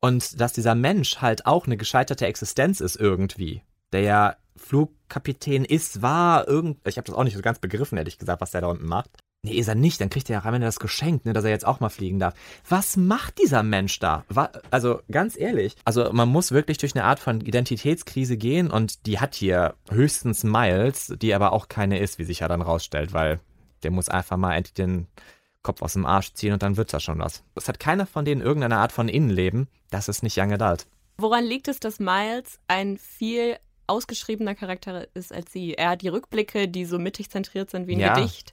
Und 0.00 0.40
dass 0.40 0.52
dieser 0.52 0.76
Mensch 0.76 1.16
halt 1.20 1.44
auch 1.44 1.66
eine 1.66 1.76
gescheiterte 1.76 2.26
Existenz 2.26 2.80
ist 2.80 2.96
irgendwie. 2.96 3.62
Der 3.92 4.00
ja 4.00 4.36
Flugkapitän 4.56 5.64
ist, 5.64 6.02
war 6.02 6.46
irgend. 6.46 6.78
Ich 6.86 6.96
habe 6.96 7.06
das 7.06 7.16
auch 7.16 7.24
nicht 7.24 7.36
so 7.36 7.42
ganz 7.42 7.58
begriffen, 7.58 7.98
ehrlich 7.98 8.18
gesagt, 8.18 8.40
was 8.40 8.52
der 8.52 8.60
da 8.60 8.68
unten 8.68 8.86
macht. 8.86 9.10
Nee, 9.44 9.54
ist 9.54 9.66
er 9.66 9.74
nicht. 9.74 10.00
Dann 10.00 10.08
kriegt 10.08 10.30
er 10.30 10.38
ja 10.38 10.44
am 10.44 10.54
Ende 10.54 10.66
das 10.66 10.78
Geschenk, 10.78 11.24
ne, 11.24 11.32
dass 11.32 11.42
er 11.42 11.50
jetzt 11.50 11.66
auch 11.66 11.80
mal 11.80 11.88
fliegen 11.88 12.20
darf. 12.20 12.34
Was 12.68 12.96
macht 12.96 13.38
dieser 13.42 13.64
Mensch 13.64 13.98
da? 13.98 14.24
Also 14.70 15.00
ganz 15.10 15.36
ehrlich. 15.36 15.74
Also 15.84 16.12
man 16.12 16.28
muss 16.28 16.52
wirklich 16.52 16.78
durch 16.78 16.94
eine 16.94 17.04
Art 17.04 17.18
von 17.18 17.40
Identitätskrise 17.40 18.36
gehen 18.36 18.70
und 18.70 19.04
die 19.06 19.18
hat 19.18 19.34
hier 19.34 19.74
höchstens 19.90 20.44
Miles, 20.44 21.12
die 21.20 21.34
aber 21.34 21.52
auch 21.52 21.66
keine 21.66 21.98
ist, 21.98 22.20
wie 22.20 22.24
sich 22.24 22.40
ja 22.40 22.48
dann 22.48 22.62
rausstellt, 22.62 23.12
weil 23.12 23.40
der 23.82 23.90
muss 23.90 24.08
einfach 24.08 24.36
mal 24.36 24.54
endlich 24.54 24.74
den 24.74 25.08
Kopf 25.62 25.82
aus 25.82 25.94
dem 25.94 26.06
Arsch 26.06 26.34
ziehen 26.34 26.52
und 26.52 26.62
dann 26.62 26.76
wird 26.76 26.92
das 26.92 27.02
schon 27.02 27.18
was. 27.18 27.44
Es 27.54 27.68
hat 27.68 27.80
keiner 27.80 28.06
von 28.06 28.24
denen 28.24 28.40
irgendeine 28.40 28.78
Art 28.78 28.92
von 28.92 29.08
Innenleben. 29.08 29.68
Das 29.90 30.08
ist 30.08 30.22
nicht 30.22 30.36
Young 30.38 30.52
Adult. 30.52 30.86
Woran 31.18 31.44
liegt 31.44 31.68
es, 31.68 31.78
dass 31.78 32.00
Miles 32.00 32.58
ein 32.68 32.98
viel 32.98 33.58
ausgeschriebener 33.86 34.54
Charakter 34.54 35.06
ist 35.14 35.32
als 35.32 35.52
sie? 35.52 35.74
Er 35.74 35.90
hat 35.90 36.02
die 36.02 36.08
Rückblicke, 36.08 36.68
die 36.68 36.84
so 36.84 36.98
mittig 36.98 37.30
zentriert 37.30 37.70
sind 37.70 37.86
wie 37.86 37.94
ein 37.94 38.00
ja. 38.00 38.14
Gedicht 38.14 38.52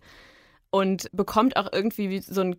und 0.69 1.09
bekommt 1.11 1.57
auch 1.57 1.71
irgendwie 1.71 2.19
so 2.19 2.41
ein 2.41 2.55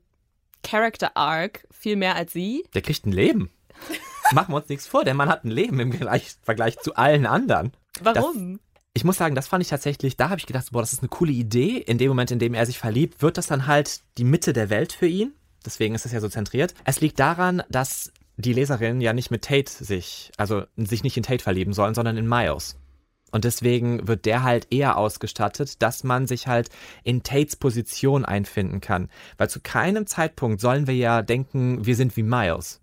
Character 0.62 1.16
Arc 1.16 1.66
viel 1.70 1.96
mehr 1.96 2.16
als 2.16 2.32
sie. 2.32 2.64
Der 2.74 2.82
kriegt 2.82 3.06
ein 3.06 3.12
Leben. 3.12 3.50
Machen 4.32 4.52
wir 4.52 4.56
uns 4.56 4.68
nichts 4.68 4.86
vor, 4.86 5.04
der 5.04 5.14
Mann 5.14 5.28
hat 5.28 5.44
ein 5.44 5.50
Leben 5.50 5.80
im 5.80 5.92
Vergleich 5.92 6.78
zu 6.78 6.94
allen 6.94 7.26
anderen. 7.26 7.72
Warum? 8.00 8.52
Das, 8.52 8.60
ich 8.92 9.04
muss 9.04 9.18
sagen, 9.18 9.34
das 9.34 9.48
fand 9.48 9.62
ich 9.62 9.68
tatsächlich, 9.68 10.16
da 10.16 10.30
habe 10.30 10.40
ich 10.40 10.46
gedacht, 10.46 10.72
boah, 10.72 10.80
das 10.80 10.92
ist 10.92 11.00
eine 11.00 11.08
coole 11.08 11.32
Idee. 11.32 11.78
In 11.78 11.98
dem 11.98 12.08
Moment, 12.08 12.30
in 12.30 12.38
dem 12.38 12.54
er 12.54 12.66
sich 12.66 12.78
verliebt, 12.78 13.22
wird 13.22 13.38
das 13.38 13.46
dann 13.46 13.66
halt 13.66 14.00
die 14.18 14.24
Mitte 14.24 14.52
der 14.52 14.70
Welt 14.70 14.92
für 14.92 15.06
ihn. 15.06 15.32
Deswegen 15.64 15.94
ist 15.94 16.04
das 16.04 16.12
ja 16.12 16.20
so 16.20 16.28
zentriert. 16.28 16.74
Es 16.84 17.00
liegt 17.00 17.20
daran, 17.20 17.62
dass 17.68 18.12
die 18.36 18.52
Leserinnen 18.52 19.00
ja 19.00 19.12
nicht 19.12 19.30
mit 19.30 19.44
Tate 19.44 19.70
sich, 19.70 20.32
also 20.36 20.64
sich 20.76 21.04
nicht 21.04 21.16
in 21.16 21.22
Tate 21.22 21.42
verlieben 21.42 21.72
sollen, 21.72 21.94
sondern 21.94 22.16
in 22.16 22.26
Miles. 22.28 22.76
Und 23.30 23.44
deswegen 23.44 24.08
wird 24.08 24.26
der 24.26 24.42
halt 24.42 24.72
eher 24.72 24.96
ausgestattet, 24.96 25.82
dass 25.82 26.02
man 26.02 26.26
sich 26.26 26.48
halt 26.48 26.68
in 27.04 27.22
Tates 27.22 27.54
Position 27.54 28.24
einfinden 28.24 28.80
kann. 28.80 29.08
Weil 29.38 29.48
zu 29.48 29.60
keinem 29.60 30.06
Zeitpunkt 30.06 30.60
sollen 30.60 30.88
wir 30.88 30.96
ja 30.96 31.22
denken, 31.22 31.86
wir 31.86 31.94
sind 31.94 32.16
wie 32.16 32.24
Miles. 32.24 32.80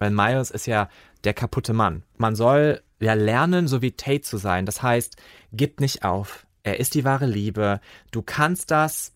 Weil 0.00 0.10
Miles 0.10 0.50
ist 0.50 0.66
ja 0.66 0.88
der 1.24 1.34
kaputte 1.34 1.72
Mann. 1.72 2.02
Man 2.16 2.34
soll 2.34 2.82
ja 3.00 3.14
lernen, 3.14 3.68
so 3.68 3.82
wie 3.82 3.92
Tate 3.92 4.22
zu 4.22 4.36
sein. 4.36 4.66
Das 4.66 4.82
heißt, 4.82 5.16
gib 5.52 5.80
nicht 5.80 6.04
auf. 6.04 6.46
Er 6.62 6.80
ist 6.80 6.94
die 6.94 7.04
wahre 7.04 7.26
Liebe. 7.26 7.80
Du 8.10 8.22
kannst 8.22 8.70
das. 8.70 9.12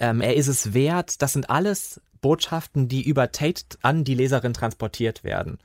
Ähm, 0.00 0.20
er 0.20 0.34
ist 0.34 0.48
es 0.48 0.74
wert. 0.74 1.22
Das 1.22 1.32
sind 1.32 1.48
alles 1.48 2.00
Botschaften, 2.20 2.88
die 2.88 3.02
über 3.02 3.32
Tate 3.32 3.78
an 3.82 4.04
die 4.04 4.14
Leserin 4.14 4.52
transportiert 4.52 5.24
werden. 5.24 5.58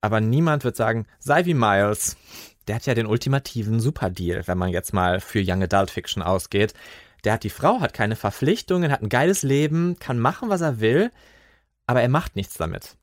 Aber 0.00 0.20
niemand 0.20 0.64
wird 0.64 0.76
sagen, 0.76 1.06
sei 1.18 1.44
wie 1.44 1.54
Miles. 1.54 2.16
Der 2.66 2.76
hat 2.76 2.86
ja 2.86 2.94
den 2.94 3.06
ultimativen 3.06 3.80
Superdeal, 3.80 4.46
wenn 4.46 4.58
man 4.58 4.70
jetzt 4.70 4.92
mal 4.92 5.20
für 5.20 5.42
Young 5.44 5.62
Adult 5.62 5.90
Fiction 5.90 6.22
ausgeht. 6.22 6.74
Der 7.24 7.32
hat 7.32 7.42
die 7.42 7.50
Frau, 7.50 7.80
hat 7.80 7.94
keine 7.94 8.16
Verpflichtungen, 8.16 8.92
hat 8.92 9.02
ein 9.02 9.08
geiles 9.08 9.42
Leben, 9.42 9.98
kann 9.98 10.18
machen, 10.18 10.50
was 10.50 10.60
er 10.60 10.80
will, 10.80 11.10
aber 11.86 12.02
er 12.02 12.08
macht 12.08 12.36
nichts 12.36 12.54
damit. 12.54 12.96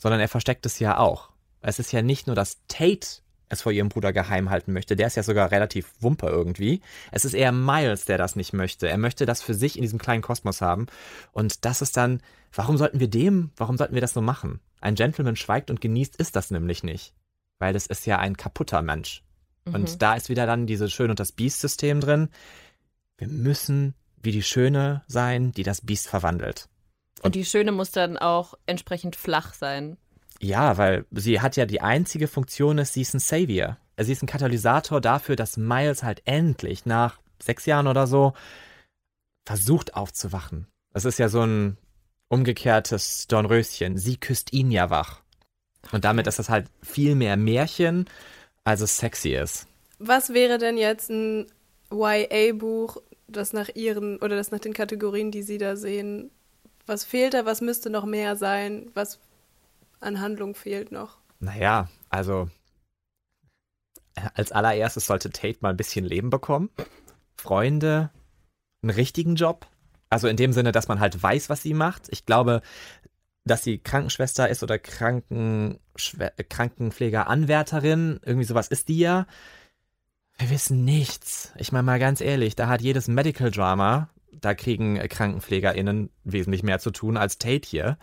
Sondern 0.00 0.20
er 0.20 0.28
versteckt 0.28 0.64
es 0.66 0.78
ja 0.78 0.98
auch. 0.98 1.27
Es 1.60 1.78
ist 1.78 1.92
ja 1.92 2.02
nicht 2.02 2.26
nur, 2.26 2.36
dass 2.36 2.58
Tate 2.68 3.22
es 3.48 3.62
vor 3.62 3.72
ihrem 3.72 3.88
Bruder 3.88 4.12
geheim 4.12 4.50
halten 4.50 4.72
möchte. 4.72 4.96
Der 4.96 5.06
ist 5.06 5.16
ja 5.16 5.22
sogar 5.22 5.50
relativ 5.50 5.90
wumper 6.00 6.28
irgendwie. 6.28 6.82
Es 7.12 7.24
ist 7.24 7.34
eher 7.34 7.52
Miles, 7.52 8.04
der 8.04 8.18
das 8.18 8.36
nicht 8.36 8.52
möchte. 8.52 8.88
Er 8.88 8.98
möchte 8.98 9.26
das 9.26 9.42
für 9.42 9.54
sich 9.54 9.76
in 9.76 9.82
diesem 9.82 9.98
kleinen 9.98 10.22
Kosmos 10.22 10.60
haben. 10.60 10.86
Und 11.32 11.64
das 11.64 11.82
ist 11.82 11.96
dann, 11.96 12.20
warum 12.52 12.76
sollten 12.76 13.00
wir 13.00 13.08
dem, 13.08 13.50
warum 13.56 13.76
sollten 13.76 13.94
wir 13.94 14.00
das 14.00 14.12
so 14.12 14.20
machen? 14.20 14.60
Ein 14.80 14.94
Gentleman 14.94 15.36
schweigt 15.36 15.70
und 15.70 15.80
genießt 15.80 16.16
ist 16.16 16.36
das 16.36 16.50
nämlich 16.50 16.82
nicht. 16.82 17.14
Weil 17.58 17.74
es 17.74 17.86
ist 17.86 18.06
ja 18.06 18.18
ein 18.18 18.36
kaputter 18.36 18.82
Mensch. 18.82 19.24
Mhm. 19.64 19.74
Und 19.74 20.02
da 20.02 20.14
ist 20.14 20.28
wieder 20.28 20.46
dann 20.46 20.66
dieses 20.66 20.92
Schön 20.92 21.10
und 21.10 21.20
das 21.20 21.32
Biest-System 21.32 22.00
drin. 22.00 22.28
Wir 23.16 23.28
müssen 23.28 23.94
wie 24.22 24.32
die 24.32 24.42
Schöne 24.42 25.02
sein, 25.06 25.52
die 25.52 25.62
das 25.62 25.80
Biest 25.80 26.08
verwandelt. 26.08 26.68
Und, 27.18 27.26
und 27.26 27.34
die 27.34 27.44
Schöne 27.44 27.72
muss 27.72 27.90
dann 27.90 28.16
auch 28.16 28.54
entsprechend 28.66 29.16
flach 29.16 29.54
sein. 29.54 29.96
Ja, 30.40 30.78
weil 30.78 31.04
sie 31.10 31.40
hat 31.40 31.56
ja 31.56 31.66
die 31.66 31.80
einzige 31.80 32.28
Funktion 32.28 32.78
ist, 32.78 32.92
sie 32.92 33.02
ist 33.02 33.14
ein 33.14 33.20
Savior. 33.20 33.76
Sie 33.98 34.12
ist 34.12 34.22
ein 34.22 34.28
Katalysator 34.28 35.00
dafür, 35.00 35.34
dass 35.34 35.56
Miles 35.56 36.02
halt 36.02 36.22
endlich 36.24 36.86
nach 36.86 37.18
sechs 37.42 37.66
Jahren 37.66 37.88
oder 37.88 38.06
so 38.06 38.34
versucht 39.44 39.94
aufzuwachen. 39.94 40.68
Es 40.94 41.04
ist 41.04 41.18
ja 41.18 41.28
so 41.28 41.42
ein 41.42 41.76
umgekehrtes 42.28 43.26
Dornröschen. 43.26 43.96
Sie 43.96 44.16
küsst 44.16 44.52
ihn 44.52 44.70
ja 44.70 44.90
wach. 44.90 45.22
Und 45.92 46.04
damit 46.04 46.26
ist 46.26 46.38
das 46.38 46.48
halt 46.48 46.66
viel 46.82 47.14
mehr 47.14 47.36
Märchen, 47.36 48.08
als 48.64 48.80
es 48.80 48.98
sexy 48.98 49.34
ist. 49.34 49.66
Was 49.98 50.32
wäre 50.34 50.58
denn 50.58 50.76
jetzt 50.76 51.10
ein 51.10 51.46
YA-Buch, 51.90 52.98
das 53.26 53.52
nach 53.52 53.68
ihren 53.74 54.18
oder 54.18 54.36
das 54.36 54.50
nach 54.50 54.58
den 54.58 54.74
Kategorien, 54.74 55.30
die 55.30 55.42
Sie 55.42 55.58
da 55.58 55.76
sehen, 55.76 56.30
was 56.86 57.04
fehlt 57.04 57.34
da, 57.34 57.44
was 57.44 57.60
müsste 57.60 57.90
noch 57.90 58.04
mehr 58.04 58.36
sein, 58.36 58.90
was 58.94 59.18
an 60.00 60.20
Handlung 60.20 60.54
fehlt 60.54 60.92
noch? 60.92 61.18
Naja, 61.40 61.88
also 62.08 62.48
als 64.34 64.52
allererstes 64.52 65.06
sollte 65.06 65.30
Tate 65.30 65.58
mal 65.60 65.70
ein 65.70 65.76
bisschen 65.76 66.04
Leben 66.04 66.30
bekommen. 66.30 66.70
Freunde, 67.36 68.10
einen 68.82 68.90
richtigen 68.90 69.36
Job. 69.36 69.66
Also 70.10 70.28
in 70.28 70.36
dem 70.36 70.52
Sinne, 70.52 70.72
dass 70.72 70.88
man 70.88 71.00
halt 71.00 71.22
weiß, 71.22 71.50
was 71.50 71.62
sie 71.62 71.74
macht. 71.74 72.08
Ich 72.10 72.26
glaube, 72.26 72.62
dass 73.44 73.62
sie 73.62 73.78
Krankenschwester 73.78 74.48
ist 74.48 74.62
oder 74.62 74.78
Krankenschw 74.78 76.30
Krankenpflegeranwärterin, 76.48 78.20
irgendwie 78.24 78.46
sowas 78.46 78.68
ist 78.68 78.88
die 78.88 78.98
ja. 78.98 79.26
Wir 80.38 80.50
wissen 80.50 80.84
nichts. 80.84 81.52
Ich 81.56 81.72
meine 81.72 81.82
mal 81.84 81.98
ganz 81.98 82.20
ehrlich, 82.20 82.54
da 82.56 82.68
hat 82.68 82.80
jedes 82.80 83.08
Medical 83.08 83.50
Drama, 83.50 84.08
da 84.32 84.54
kriegen 84.54 84.96
KrankenpflegerInnen 84.96 86.10
wesentlich 86.24 86.62
mehr 86.62 86.78
zu 86.78 86.90
tun 86.90 87.16
als 87.16 87.38
Tate 87.38 87.68
hier. 87.68 87.98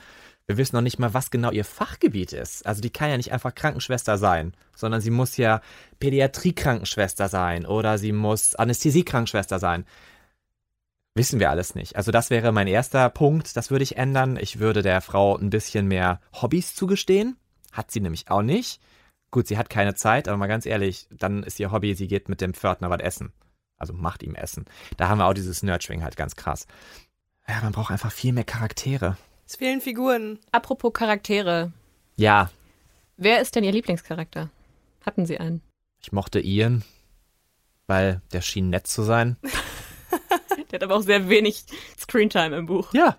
Wir 0.47 0.58
wissen 0.58 0.75
noch 0.75 0.84
nicht 0.84 0.99
mal, 0.99 1.13
was 1.13 1.31
genau 1.31 1.51
ihr 1.51 1.65
Fachgebiet 1.65 2.31
ist. 2.31 2.65
Also 2.65 2.81
die 2.81 2.91
kann 2.91 3.10
ja 3.10 3.17
nicht 3.17 3.31
einfach 3.31 3.55
Krankenschwester 3.55 4.17
sein, 4.17 4.53
sondern 4.75 5.01
sie 5.01 5.10
muss 5.10 5.38
ja 5.38 5.62
Pädiatrie-Krankenschwester 5.99 7.29
sein 7.29 7.65
oder 7.65 7.97
sie 7.97 8.12
muss 8.12 8.55
Anästhesie-Krankenschwester 8.55 9.58
sein. 9.58 9.86
Wissen 11.15 11.39
wir 11.39 11.49
alles 11.49 11.73
nicht. 11.73 11.95
Also 11.95 12.12
das 12.12 12.29
wäre 12.29 12.51
mein 12.51 12.67
erster 12.67 13.10
Punkt, 13.10 13.55
das 13.58 13.71
würde 13.71 13.84
ich 13.84 13.97
ändern. 13.97 14.38
Ich 14.38 14.60
würde 14.60 14.81
der 14.81 15.01
Frau 15.01 15.36
ein 15.36 15.49
bisschen 15.49 15.88
mehr 15.88 16.19
Hobbys 16.34 16.75
zugestehen. 16.75 17.38
Hat 17.71 17.89
sie 17.89 18.01
nämlich 18.01 18.29
auch 18.29 18.41
nicht. 18.41 18.81
Gut, 19.31 19.47
sie 19.47 19.58
hat 19.58 19.69
keine 19.69 19.95
Zeit, 19.95 20.27
aber 20.27 20.38
mal 20.38 20.47
ganz 20.47 20.65
ehrlich, 20.65 21.08
dann 21.10 21.43
ist 21.43 21.60
ihr 21.60 21.71
Hobby, 21.71 21.95
sie 21.95 22.08
geht 22.08 22.29
mit 22.29 22.41
dem 22.41 22.53
Pförtner 22.53 22.89
was 22.89 22.99
essen. 22.99 23.34
Also 23.77 23.93
macht 23.93 24.23
ihm 24.23 24.36
Essen. 24.36 24.65
Da 24.97 25.10
haben 25.10 25.17
wir 25.17 25.25
auch 25.25 25.34
dieses 25.34 25.63
Nurturing 25.63 26.03
halt 26.03 26.15
ganz 26.17 26.36
krass. 26.36 26.67
Ja, 27.47 27.62
man 27.62 27.73
braucht 27.73 27.91
einfach 27.91 28.12
viel 28.12 28.34
mehr 28.34 28.43
Charaktere. 28.43 29.17
Es 29.47 29.55
fehlen 29.55 29.81
Figuren. 29.81 30.39
Apropos 30.51 30.91
Charaktere. 30.93 31.71
Ja, 32.17 32.49
Wer 33.17 33.41
ist 33.41 33.55
denn 33.55 33.63
Ihr 33.63 33.71
Lieblingscharakter? 33.71 34.49
Hatten 35.05 35.25
Sie 35.25 35.38
einen? 35.39 35.62
ich 36.01 36.12
mochte 36.12 36.39
Ian, 36.39 36.84
weil 37.88 38.21
der 38.34 38.41
schien 38.41 38.69
nett 38.69 38.86
zu 38.88 39.01
sein. 39.03 39.38
Der 40.71 40.79
hat 40.79 40.84
aber 40.84 40.95
auch 40.95 41.01
sehr 41.03 41.29
wenig 41.29 41.63
Screentime 41.97 42.55
im 42.58 42.65
Buch. 42.65 42.93
Ja. 42.93 43.17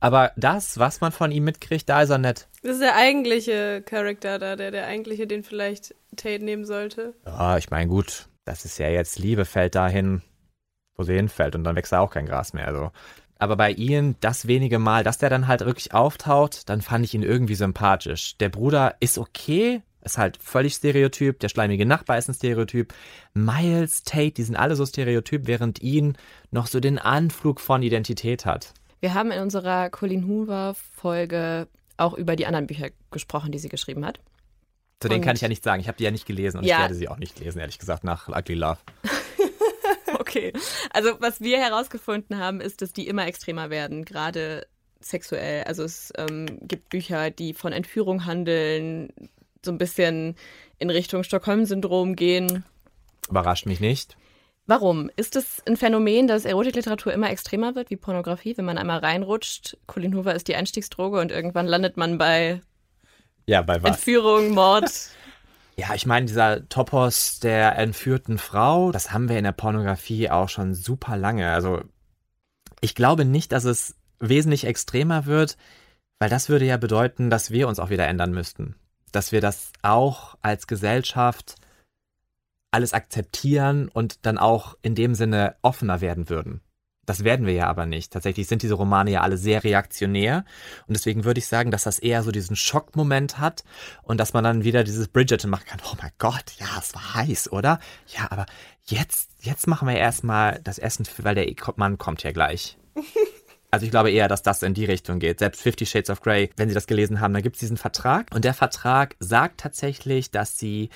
Aber 0.00 0.32
das, 0.36 0.78
was 0.78 1.00
man 1.00 1.12
von 1.12 1.30
ihm 1.30 1.44
mitkriegt, 1.44 1.88
da 1.88 2.02
ist 2.02 2.10
er 2.10 2.18
nett. 2.18 2.48
Das 2.62 2.72
ist 2.72 2.80
der 2.80 2.96
eigentliche 2.96 3.82
Charakter 3.82 4.38
da, 4.38 4.56
der, 4.56 4.70
der 4.70 4.86
eigentliche, 4.86 5.26
den 5.26 5.42
vielleicht 5.42 5.94
Tate 6.16 6.44
nehmen 6.44 6.64
sollte. 6.64 7.14
Ja, 7.26 7.58
ich 7.58 7.70
meine, 7.70 7.88
gut, 7.88 8.28
das 8.44 8.64
ist 8.64 8.78
ja 8.78 8.88
jetzt 8.88 9.18
Liebe 9.18 9.44
fällt 9.44 9.74
dahin, 9.74 10.22
wo 10.96 11.02
sie 11.02 11.14
hinfällt 11.14 11.54
und 11.54 11.64
dann 11.64 11.76
wächst 11.76 11.92
da 11.92 12.00
auch 12.00 12.10
kein 12.10 12.26
Gras 12.26 12.52
mehr. 12.52 12.66
Also. 12.68 12.92
Aber 13.38 13.56
bei 13.56 13.72
Ian, 13.72 14.16
das 14.20 14.46
wenige 14.46 14.78
Mal, 14.78 15.04
dass 15.04 15.18
der 15.18 15.28
dann 15.30 15.46
halt 15.46 15.60
wirklich 15.60 15.92
auftaucht, 15.92 16.68
dann 16.68 16.80
fand 16.80 17.04
ich 17.04 17.14
ihn 17.14 17.22
irgendwie 17.22 17.54
sympathisch. 17.54 18.36
Der 18.38 18.48
Bruder 18.48 18.94
ist 19.00 19.18
okay, 19.18 19.82
ist 20.02 20.16
halt 20.18 20.38
völlig 20.42 20.74
stereotyp, 20.74 21.40
der 21.40 21.48
schleimige 21.48 21.84
Nachbar 21.84 22.16
ist 22.16 22.28
ein 22.28 22.34
Stereotyp. 22.34 22.94
Miles, 23.34 24.04
Tate, 24.04 24.30
die 24.32 24.42
sind 24.44 24.56
alle 24.56 24.76
so 24.76 24.86
stereotyp, 24.86 25.46
während 25.46 25.82
Ian 25.82 26.16
noch 26.50 26.66
so 26.66 26.80
den 26.80 26.98
Anflug 26.98 27.60
von 27.60 27.82
Identität 27.82 28.46
hat. 28.46 28.72
Wir 29.00 29.12
haben 29.14 29.30
in 29.30 29.42
unserer 29.42 29.90
Colleen 29.90 30.26
Hoover-Folge 30.26 31.68
auch 31.98 32.14
über 32.14 32.36
die 32.36 32.46
anderen 32.46 32.66
Bücher 32.66 32.88
gesprochen, 33.10 33.52
die 33.52 33.58
sie 33.58 33.68
geschrieben 33.68 34.04
hat. 34.06 34.20
Zu 35.00 35.08
denen 35.08 35.20
Und- 35.20 35.26
kann 35.26 35.36
ich 35.36 35.42
ja 35.42 35.48
nicht 35.48 35.62
sagen. 35.64 35.80
Ich 35.80 35.88
habe 35.88 35.98
die 35.98 36.04
ja 36.04 36.10
nicht 36.10 36.26
gelesen 36.26 36.58
und 36.58 36.64
Ja. 36.64 36.76
ich 36.76 36.80
werde 36.82 36.94
sie 36.94 37.08
auch 37.08 37.18
nicht 37.18 37.38
lesen, 37.38 37.58
ehrlich 37.58 37.78
gesagt, 37.78 38.02
nach 38.04 38.28
Ugly 38.28 38.54
Love. 38.54 38.78
Okay. 40.18 40.52
Also, 40.90 41.20
was 41.20 41.40
wir 41.40 41.58
herausgefunden 41.58 42.38
haben, 42.38 42.60
ist, 42.60 42.82
dass 42.82 42.92
die 42.92 43.08
immer 43.08 43.26
extremer 43.26 43.70
werden, 43.70 44.04
gerade 44.04 44.66
sexuell. 45.00 45.64
Also, 45.64 45.82
es 45.84 46.12
ähm, 46.16 46.46
gibt 46.62 46.90
Bücher, 46.90 47.30
die 47.30 47.54
von 47.54 47.72
Entführung 47.72 48.24
handeln, 48.26 49.12
so 49.64 49.72
ein 49.72 49.78
bisschen 49.78 50.36
in 50.78 50.90
Richtung 50.90 51.22
Stockholm-Syndrom 51.22 52.16
gehen. 52.16 52.64
Überrascht 53.28 53.66
mich 53.66 53.80
nicht. 53.80 54.16
Warum? 54.68 55.10
Ist 55.14 55.36
es 55.36 55.62
ein 55.66 55.76
Phänomen, 55.76 56.26
dass 56.26 56.44
Erotikliteratur 56.44 57.12
immer 57.12 57.30
extremer 57.30 57.76
wird, 57.76 57.90
wie 57.90 57.96
Pornografie? 57.96 58.56
Wenn 58.56 58.64
man 58.64 58.78
einmal 58.78 58.98
reinrutscht, 58.98 59.76
Colin 59.86 60.16
Hoover 60.16 60.34
ist 60.34 60.48
die 60.48 60.56
Einstiegsdroge 60.56 61.20
und 61.20 61.30
irgendwann 61.30 61.66
landet 61.66 61.96
man 61.96 62.18
bei 62.18 62.60
Ja, 63.46 63.62
bei 63.62 63.80
was? 63.82 63.96
Entführung, 63.96 64.50
Mord. 64.50 64.90
Ja, 65.78 65.94
ich 65.94 66.06
meine, 66.06 66.26
dieser 66.26 66.68
Topos 66.68 67.38
der 67.38 67.76
entführten 67.76 68.38
Frau, 68.38 68.92
das 68.92 69.12
haben 69.12 69.28
wir 69.28 69.36
in 69.36 69.44
der 69.44 69.52
Pornografie 69.52 70.30
auch 70.30 70.48
schon 70.48 70.74
super 70.74 71.16
lange. 71.18 71.52
Also 71.52 71.82
ich 72.80 72.94
glaube 72.94 73.26
nicht, 73.26 73.52
dass 73.52 73.64
es 73.64 73.94
wesentlich 74.18 74.64
extremer 74.64 75.26
wird, 75.26 75.58
weil 76.18 76.30
das 76.30 76.48
würde 76.48 76.64
ja 76.64 76.78
bedeuten, 76.78 77.28
dass 77.28 77.50
wir 77.50 77.68
uns 77.68 77.78
auch 77.78 77.90
wieder 77.90 78.06
ändern 78.06 78.32
müssten. 78.32 78.74
Dass 79.12 79.32
wir 79.32 79.42
das 79.42 79.72
auch 79.82 80.36
als 80.40 80.66
Gesellschaft 80.66 81.56
alles 82.70 82.94
akzeptieren 82.94 83.88
und 83.88 84.24
dann 84.24 84.38
auch 84.38 84.76
in 84.80 84.94
dem 84.94 85.14
Sinne 85.14 85.56
offener 85.60 86.00
werden 86.00 86.30
würden. 86.30 86.62
Das 87.06 87.24
werden 87.24 87.46
wir 87.46 87.54
ja 87.54 87.66
aber 87.68 87.86
nicht. 87.86 88.12
Tatsächlich 88.12 88.46
sind 88.48 88.62
diese 88.62 88.74
Romane 88.74 89.12
ja 89.12 89.20
alle 89.22 89.36
sehr 89.36 89.64
reaktionär. 89.64 90.44
Und 90.86 90.94
deswegen 90.96 91.24
würde 91.24 91.38
ich 91.38 91.46
sagen, 91.46 91.70
dass 91.70 91.84
das 91.84 91.98
eher 91.98 92.22
so 92.22 92.32
diesen 92.32 92.56
Schockmoment 92.56 93.38
hat 93.38 93.64
und 94.02 94.18
dass 94.18 94.32
man 94.32 94.44
dann 94.44 94.64
wieder 94.64 94.84
dieses 94.84 95.08
Bridgerton 95.08 95.50
machen 95.50 95.66
kann. 95.66 95.80
Oh 95.84 95.96
mein 96.00 96.12
Gott, 96.18 96.52
ja, 96.58 96.66
es 96.78 96.94
war 96.94 97.14
heiß, 97.14 97.52
oder? 97.52 97.78
Ja, 98.08 98.26
aber 98.30 98.46
jetzt, 98.84 99.30
jetzt 99.40 99.66
machen 99.66 99.88
wir 99.88 99.96
erstmal 99.96 100.60
das 100.62 100.78
Essen, 100.78 101.06
weil 101.18 101.34
der 101.34 101.46
Mann 101.76 101.96
kommt 101.96 102.22
ja 102.22 102.32
gleich. 102.32 102.76
Also 103.68 103.84
ich 103.84 103.90
glaube 103.90 104.10
eher, 104.10 104.28
dass 104.28 104.42
das 104.42 104.62
in 104.62 104.74
die 104.74 104.84
Richtung 104.84 105.18
geht. 105.18 105.40
Selbst 105.40 105.60
Fifty 105.60 105.84
Shades 105.84 106.08
of 106.08 106.20
Grey, 106.20 106.50
wenn 106.56 106.68
Sie 106.68 106.74
das 106.74 106.86
gelesen 106.86 107.20
haben, 107.20 107.34
da 107.34 107.40
gibt 107.40 107.56
es 107.56 107.60
diesen 107.60 107.76
Vertrag. 107.76 108.28
Und 108.34 108.44
der 108.44 108.54
Vertrag 108.54 109.16
sagt 109.18 109.60
tatsächlich, 109.60 110.30
dass 110.30 110.56
sie 110.56 110.88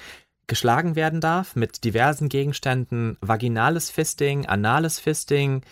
geschlagen 0.46 0.96
werden 0.96 1.20
darf 1.20 1.56
mit 1.56 1.84
diversen 1.84 2.28
Gegenständen. 2.28 3.18
Vaginales 3.20 3.90
Fisting, 3.90 4.46
anales 4.46 4.98
Fisting. 4.98 5.62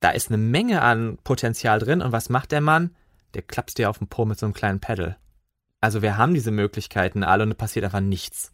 Da 0.00 0.10
ist 0.10 0.28
eine 0.28 0.38
Menge 0.38 0.82
an 0.82 1.18
Potenzial 1.22 1.78
drin. 1.78 2.02
Und 2.02 2.12
was 2.12 2.28
macht 2.28 2.52
der 2.52 2.60
Mann? 2.60 2.96
Der 3.34 3.42
klappst 3.42 3.78
dir 3.78 3.90
auf 3.90 3.98
den 3.98 4.08
Po 4.08 4.24
mit 4.24 4.38
so 4.38 4.46
einem 4.46 4.54
kleinen 4.54 4.80
Pedal. 4.80 5.18
Also 5.80 6.02
wir 6.02 6.16
haben 6.18 6.34
diese 6.34 6.50
Möglichkeiten 6.50 7.22
alle 7.22 7.44
und 7.44 7.52
es 7.52 7.56
passiert 7.56 7.84
einfach 7.84 8.00
nichts. 8.00 8.52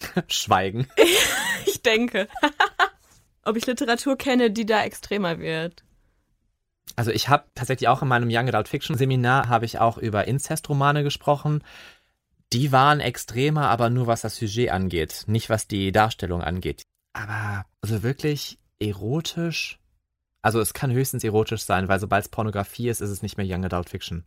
Schweigen. 0.28 0.88
Ich 1.64 1.80
denke. 1.80 2.28
Ob 3.44 3.56
ich 3.56 3.66
Literatur 3.66 4.18
kenne, 4.18 4.50
die 4.50 4.66
da 4.66 4.82
extremer 4.82 5.38
wird. 5.38 5.84
Also 6.96 7.12
ich 7.12 7.28
habe 7.28 7.44
tatsächlich 7.54 7.88
auch 7.88 8.02
in 8.02 8.08
meinem 8.08 8.28
Young 8.30 8.48
Adult 8.48 8.68
Fiction 8.68 8.96
Seminar 8.96 9.48
habe 9.48 9.64
ich 9.64 9.78
auch 9.78 9.96
über 9.96 10.26
Inzestromane 10.26 11.02
gesprochen. 11.04 11.62
Die 12.52 12.72
waren 12.72 13.00
extremer, 13.00 13.68
aber 13.68 13.90
nur 13.90 14.06
was 14.08 14.22
das 14.22 14.36
Sujet 14.36 14.70
angeht, 14.70 15.24
nicht 15.26 15.48
was 15.50 15.68
die 15.68 15.92
Darstellung 15.92 16.42
angeht. 16.42 16.82
Aber 17.12 17.64
also 17.80 18.02
wirklich 18.02 18.58
erotisch. 18.78 19.78
Also 20.42 20.60
es 20.60 20.74
kann 20.74 20.90
höchstens 20.90 21.22
erotisch 21.24 21.62
sein, 21.62 21.88
weil 21.88 22.00
sobald 22.00 22.24
es 22.24 22.28
Pornografie 22.30 22.88
ist, 22.88 23.00
ist 23.00 23.10
es 23.10 23.22
nicht 23.22 23.36
mehr 23.36 23.46
Young 23.48 23.64
Adult 23.64 23.90
Fiction. 23.90 24.24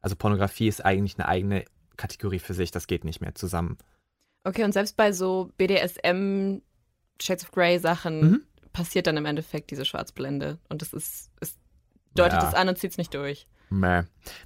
Also 0.00 0.16
Pornografie 0.16 0.68
ist 0.68 0.84
eigentlich 0.84 1.18
eine 1.18 1.28
eigene 1.28 1.64
Kategorie 1.96 2.38
für 2.38 2.54
sich, 2.54 2.70
das 2.70 2.86
geht 2.86 3.04
nicht 3.04 3.20
mehr 3.20 3.34
zusammen. 3.34 3.78
Okay, 4.44 4.64
und 4.64 4.72
selbst 4.72 4.96
bei 4.96 5.12
so 5.12 5.50
BDSM, 5.56 6.58
Shades 7.20 7.44
of 7.44 7.52
Grey 7.52 7.78
Sachen 7.78 8.20
Mhm. 8.20 8.42
passiert 8.72 9.06
dann 9.06 9.16
im 9.16 9.26
Endeffekt 9.26 9.70
diese 9.70 9.84
Schwarzblende. 9.84 10.58
Und 10.68 10.82
das 10.82 10.92
ist, 10.92 11.30
es 11.40 11.56
deutet 12.14 12.42
Ja. 12.42 12.48
es 12.48 12.54
an 12.54 12.68
und 12.68 12.76
zieht 12.78 12.90
es 12.90 12.98
nicht 12.98 13.14
durch. 13.14 13.46
Mäh. 13.70 14.02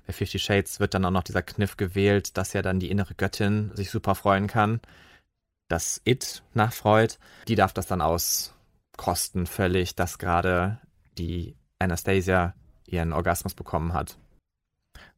Bei 0.07 0.13
Fifty 0.13 0.39
Shades 0.39 0.79
wird 0.79 0.95
dann 0.95 1.05
auch 1.05 1.11
noch 1.11 1.25
dieser 1.25 1.43
Kniff 1.43 1.77
gewählt, 1.77 2.37
dass 2.37 2.53
ja 2.53 2.63
dann 2.63 2.79
die 2.79 2.91
innere 2.91 3.15
Göttin 3.15 3.73
sich 3.75 3.91
super 3.91 4.15
freuen 4.15 4.47
kann. 4.47 4.81
Das 5.69 6.01
It 6.05 6.43
nach 6.55 6.73
Freud, 6.73 7.15
die 7.49 7.57
darf 7.57 7.73
das 7.73 7.87
dann 7.87 8.01
auskosten 8.01 9.47
völlig, 9.47 9.95
dass 9.97 10.19
gerade 10.19 10.79
die 11.19 11.57
Anastasia 11.79 12.55
ihren 12.87 13.13
Orgasmus 13.13 13.55
bekommen 13.55 13.93
hat. 13.93 14.17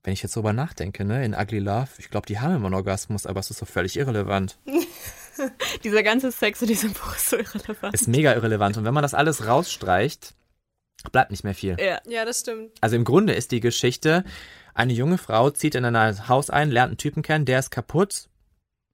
Wenn 0.02 0.12
ich 0.12 0.22
jetzt 0.22 0.37
drüber 0.37 0.52
nachdenke, 0.52 1.04
ne, 1.04 1.24
in 1.24 1.34
Ugly 1.34 1.58
Love, 1.58 1.88
ich 1.98 2.08
glaube, 2.08 2.26
die 2.26 2.40
haben 2.40 2.54
immer 2.54 2.66
einen 2.66 2.74
Orgasmus, 2.74 3.26
aber 3.26 3.40
es 3.40 3.50
ist 3.50 3.58
so 3.58 3.66
völlig 3.66 3.96
irrelevant. 3.96 4.58
Dieser 5.84 6.02
ganze 6.02 6.32
Sex 6.32 6.62
in 6.62 6.68
diesem 6.68 6.92
Buch 6.92 7.14
ist 7.14 7.30
so 7.30 7.37
irrelevant. 7.37 7.94
Ist 7.94 8.08
mega 8.08 8.32
irrelevant. 8.32 8.76
Und 8.76 8.84
wenn 8.84 8.94
man 8.94 9.02
das 9.02 9.14
alles 9.14 9.46
rausstreicht, 9.46 10.34
bleibt 11.12 11.30
nicht 11.30 11.44
mehr 11.44 11.54
viel. 11.54 11.76
ja. 11.78 12.00
Ja, 12.06 12.24
das 12.24 12.40
stimmt. 12.40 12.72
Also 12.80 12.96
im 12.96 13.04
Grunde 13.04 13.34
ist 13.34 13.52
die 13.52 13.61
Geschichte, 13.61 14.24
eine 14.74 14.92
junge 14.92 15.18
Frau 15.18 15.50
zieht 15.50 15.74
in 15.74 15.84
ein 15.84 16.28
Haus 16.28 16.50
ein, 16.50 16.70
lernt 16.70 16.90
einen 16.90 16.98
Typen 16.98 17.22
kennen, 17.22 17.44
der 17.44 17.58
ist 17.58 17.70
kaputt. 17.70 18.28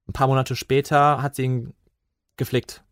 Ein 0.09 0.13
paar 0.13 0.27
Monate 0.27 0.57
später 0.57 1.23
hat 1.23 1.35
sie 1.35 1.45
ihn 1.45 1.75
geflickt. 2.37 2.83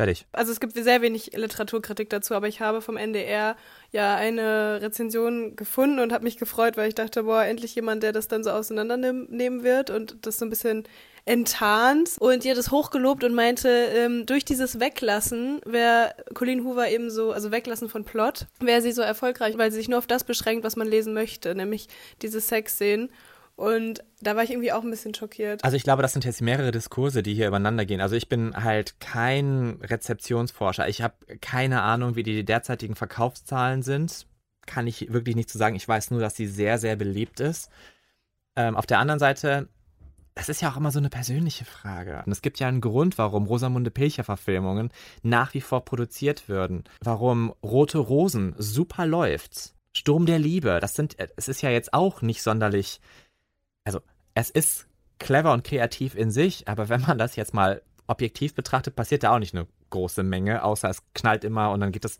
Fertig. 0.00 0.26
Also 0.32 0.50
es 0.50 0.60
gibt 0.60 0.72
sehr 0.72 1.02
wenig 1.02 1.32
Literaturkritik 1.34 2.08
dazu, 2.08 2.34
aber 2.34 2.48
ich 2.48 2.62
habe 2.62 2.80
vom 2.80 2.96
NDR 2.96 3.54
ja 3.92 4.14
eine 4.14 4.80
Rezension 4.80 5.56
gefunden 5.56 5.98
und 5.98 6.10
habe 6.10 6.24
mich 6.24 6.38
gefreut, 6.38 6.78
weil 6.78 6.88
ich 6.88 6.94
dachte, 6.94 7.24
boah, 7.24 7.44
endlich 7.44 7.74
jemand, 7.74 8.02
der 8.02 8.12
das 8.12 8.26
dann 8.26 8.42
so 8.42 8.48
auseinandernehmen 8.50 9.62
wird 9.62 9.90
und 9.90 10.24
das 10.24 10.38
so 10.38 10.46
ein 10.46 10.48
bisschen 10.48 10.84
enttarnt. 11.26 12.16
Und 12.18 12.46
hat 12.46 12.56
es 12.56 12.70
hochgelobt 12.70 13.24
und 13.24 13.34
meinte, 13.34 13.68
ähm, 13.68 14.24
durch 14.24 14.46
dieses 14.46 14.80
Weglassen 14.80 15.60
wäre 15.66 16.14
Colleen 16.32 16.64
Hoover 16.64 16.88
eben 16.88 17.10
so, 17.10 17.32
also 17.32 17.50
Weglassen 17.50 17.90
von 17.90 18.04
Plot, 18.04 18.46
wäre 18.58 18.80
sie 18.80 18.92
so 18.92 19.02
erfolgreich, 19.02 19.58
weil 19.58 19.70
sie 19.70 19.76
sich 19.76 19.88
nur 19.90 19.98
auf 19.98 20.06
das 20.06 20.24
beschränkt, 20.24 20.64
was 20.64 20.76
man 20.76 20.88
lesen 20.88 21.12
möchte, 21.12 21.54
nämlich 21.54 21.88
diese 22.22 22.40
Sexszenen. 22.40 23.10
Und 23.60 24.02
da 24.22 24.36
war 24.36 24.42
ich 24.42 24.52
irgendwie 24.52 24.72
auch 24.72 24.82
ein 24.82 24.90
bisschen 24.90 25.12
schockiert. 25.12 25.62
Also 25.64 25.76
ich 25.76 25.82
glaube, 25.82 26.00
das 26.00 26.14
sind 26.14 26.24
jetzt 26.24 26.40
mehrere 26.40 26.70
Diskurse, 26.70 27.22
die 27.22 27.34
hier 27.34 27.46
übereinander 27.46 27.84
gehen. 27.84 28.00
Also 28.00 28.16
ich 28.16 28.26
bin 28.26 28.56
halt 28.56 28.98
kein 29.00 29.78
Rezeptionsforscher. 29.82 30.88
Ich 30.88 31.02
habe 31.02 31.14
keine 31.42 31.82
Ahnung, 31.82 32.16
wie 32.16 32.22
die 32.22 32.42
derzeitigen 32.42 32.94
Verkaufszahlen 32.94 33.82
sind. 33.82 34.26
Kann 34.64 34.86
ich 34.86 35.12
wirklich 35.12 35.36
nicht 35.36 35.50
zu 35.50 35.58
sagen. 35.58 35.76
Ich 35.76 35.86
weiß 35.86 36.10
nur, 36.10 36.20
dass 36.20 36.36
sie 36.36 36.46
sehr, 36.46 36.78
sehr 36.78 36.96
beliebt 36.96 37.38
ist. 37.38 37.68
Ähm, 38.56 38.78
auf 38.78 38.86
der 38.86 38.98
anderen 38.98 39.18
Seite, 39.18 39.68
das 40.34 40.48
ist 40.48 40.62
ja 40.62 40.70
auch 40.70 40.78
immer 40.78 40.90
so 40.90 40.98
eine 40.98 41.10
persönliche 41.10 41.66
Frage. 41.66 42.22
Und 42.24 42.32
es 42.32 42.40
gibt 42.40 42.60
ja 42.60 42.68
einen 42.68 42.80
Grund, 42.80 43.18
warum 43.18 43.44
Rosamunde 43.44 43.90
Pilcher-Verfilmungen 43.90 44.90
nach 45.22 45.52
wie 45.52 45.60
vor 45.60 45.84
produziert 45.84 46.48
würden. 46.48 46.84
Warum 47.02 47.52
Rote 47.62 47.98
Rosen 47.98 48.54
super 48.56 49.04
läuft. 49.04 49.74
Sturm 49.92 50.24
der 50.24 50.38
Liebe. 50.38 50.78
Das 50.80 50.94
sind, 50.94 51.16
es 51.36 51.48
ist 51.48 51.60
ja 51.60 51.68
jetzt 51.68 51.92
auch 51.92 52.22
nicht 52.22 52.42
sonderlich, 52.42 53.02
also 53.84 54.00
es 54.34 54.50
ist 54.50 54.86
clever 55.18 55.52
und 55.52 55.64
kreativ 55.64 56.14
in 56.14 56.30
sich, 56.30 56.68
aber 56.68 56.88
wenn 56.88 57.02
man 57.02 57.18
das 57.18 57.36
jetzt 57.36 57.54
mal 57.54 57.82
objektiv 58.06 58.54
betrachtet, 58.54 58.96
passiert 58.96 59.22
da 59.22 59.34
auch 59.34 59.38
nicht 59.38 59.54
eine 59.54 59.66
große 59.90 60.22
Menge, 60.22 60.64
außer 60.64 60.88
es 60.88 61.02
knallt 61.14 61.44
immer 61.44 61.70
und 61.70 61.80
dann 61.80 61.92
geht 61.92 62.04
es 62.04 62.18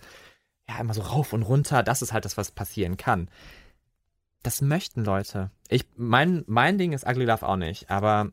ja 0.68 0.78
immer 0.78 0.94
so 0.94 1.02
rauf 1.02 1.32
und 1.32 1.42
runter. 1.42 1.82
Das 1.82 2.02
ist 2.02 2.12
halt 2.12 2.24
das, 2.24 2.36
was 2.36 2.52
passieren 2.52 2.96
kann. 2.96 3.28
Das 4.42 4.62
möchten 4.62 5.04
Leute. 5.04 5.50
Ich, 5.68 5.84
mein, 5.96 6.44
mein 6.46 6.78
Ding 6.78 6.92
ist 6.92 7.06
Ugly 7.06 7.24
Love 7.24 7.46
auch 7.46 7.56
nicht, 7.56 7.90
aber 7.90 8.30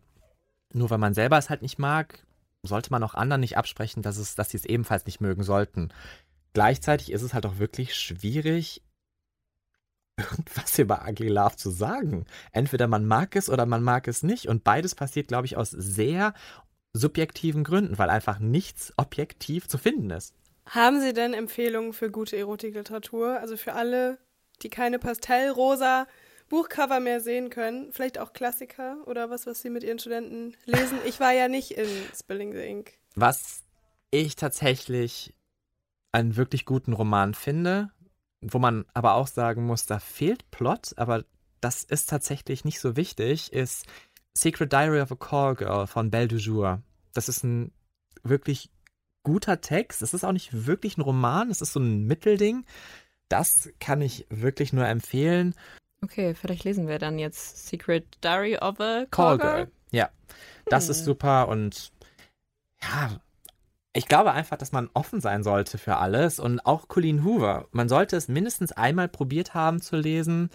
nur 0.73 0.89
weil 0.89 0.99
man 0.99 1.13
selber 1.13 1.37
es 1.37 1.49
halt 1.49 1.61
nicht 1.61 1.79
mag, 1.79 2.25
sollte 2.63 2.91
man 2.91 3.03
auch 3.03 3.15
anderen 3.15 3.41
nicht 3.41 3.57
absprechen, 3.57 4.03
dass, 4.03 4.17
es, 4.17 4.35
dass 4.35 4.49
sie 4.49 4.57
es 4.57 4.65
ebenfalls 4.65 5.05
nicht 5.05 5.21
mögen 5.21 5.43
sollten. 5.43 5.89
Gleichzeitig 6.53 7.11
ist 7.11 7.21
es 7.21 7.33
halt 7.33 7.45
auch 7.45 7.59
wirklich 7.59 7.95
schwierig, 7.95 8.81
irgendwas 10.17 10.77
über 10.79 11.05
Ugly 11.07 11.29
Love 11.29 11.55
zu 11.55 11.69
sagen. 11.69 12.25
Entweder 12.51 12.87
man 12.87 13.05
mag 13.05 13.35
es 13.35 13.49
oder 13.49 13.65
man 13.65 13.83
mag 13.83 14.07
es 14.07 14.23
nicht. 14.23 14.47
Und 14.47 14.63
beides 14.63 14.95
passiert, 14.95 15.27
glaube 15.27 15.45
ich, 15.45 15.57
aus 15.57 15.71
sehr 15.71 16.33
subjektiven 16.93 17.63
Gründen, 17.63 17.97
weil 17.97 18.09
einfach 18.09 18.39
nichts 18.39 18.93
objektiv 18.97 19.67
zu 19.67 19.77
finden 19.77 20.09
ist. 20.09 20.33
Haben 20.65 20.99
Sie 20.99 21.13
denn 21.13 21.33
Empfehlungen 21.33 21.93
für 21.93 22.11
gute 22.11 22.35
Erotikliteratur? 22.35 23.39
Also 23.39 23.55
für 23.55 23.73
alle, 23.73 24.17
die 24.63 24.69
keine 24.69 24.99
pastellrosa 24.99 26.07
Buchcover 26.49 26.99
mehr 26.99 27.19
sehen 27.19 27.49
können. 27.49 27.91
Vielleicht 27.91 28.17
auch 28.17 28.33
Klassiker 28.33 28.97
oder 29.05 29.29
was, 29.29 29.45
was 29.45 29.61
Sie 29.61 29.69
mit 29.69 29.83
Ihren 29.83 29.99
Studenten 29.99 30.55
lesen. 30.65 30.97
Ich 31.05 31.19
war 31.19 31.31
ja 31.31 31.47
nicht 31.47 31.71
in 31.71 31.87
Spilling 32.15 32.53
the 32.53 32.59
Ink. 32.59 32.93
Was 33.15 33.63
ich 34.11 34.35
tatsächlich 34.35 35.33
einen 36.11 36.35
wirklich 36.35 36.65
guten 36.65 36.93
Roman 36.93 37.33
finde, 37.33 37.91
wo 38.41 38.59
man 38.59 38.85
aber 38.93 39.15
auch 39.15 39.27
sagen 39.27 39.65
muss, 39.65 39.85
da 39.85 39.99
fehlt 39.99 40.49
Plot, 40.51 40.93
aber 40.97 41.25
das 41.61 41.83
ist 41.83 42.09
tatsächlich 42.09 42.65
nicht 42.65 42.79
so 42.79 42.95
wichtig, 42.95 43.51
ist 43.51 43.85
Secret 44.33 44.71
Diary 44.71 45.01
of 45.01 45.11
a 45.11 45.15
Call 45.15 45.55
Girl 45.55 45.87
von 45.87 46.11
Belle 46.11 46.27
du 46.27 46.37
Jour. 46.37 46.81
Das 47.13 47.29
ist 47.29 47.43
ein 47.43 47.71
wirklich 48.23 48.69
guter 49.23 49.61
Text. 49.61 50.01
Es 50.01 50.13
ist 50.13 50.23
auch 50.23 50.31
nicht 50.31 50.65
wirklich 50.65 50.97
ein 50.97 51.01
Roman, 51.01 51.49
es 51.49 51.61
ist 51.61 51.73
so 51.73 51.79
ein 51.79 52.05
Mittelding. 52.05 52.65
Das 53.29 53.69
kann 53.79 54.01
ich 54.01 54.25
wirklich 54.29 54.71
nur 54.73 54.87
empfehlen. 54.87 55.55
Okay, 56.03 56.35
vielleicht 56.35 56.63
lesen 56.63 56.87
wir 56.87 56.99
dann 56.99 57.17
jetzt 57.17 57.67
Secret 57.67 58.05
Diary 58.23 58.57
of 58.57 58.79
a 58.79 59.05
Call, 59.09 59.37
Call 59.37 59.37
Girl. 59.37 59.71
Ja, 59.91 60.09
das 60.67 60.85
hm. 60.85 60.91
ist 60.91 61.05
super 61.05 61.47
und 61.47 61.91
ja, 62.81 63.19
ich 63.93 64.07
glaube 64.07 64.31
einfach, 64.31 64.57
dass 64.57 64.71
man 64.71 64.89
offen 64.93 65.21
sein 65.21 65.43
sollte 65.43 65.77
für 65.77 65.97
alles 65.97 66.39
und 66.39 66.59
auch 66.65 66.87
Colleen 66.87 67.23
Hoover. 67.23 67.67
Man 67.71 67.89
sollte 67.89 68.15
es 68.15 68.27
mindestens 68.27 68.71
einmal 68.71 69.07
probiert 69.07 69.53
haben 69.53 69.81
zu 69.81 69.95
lesen 69.95 70.49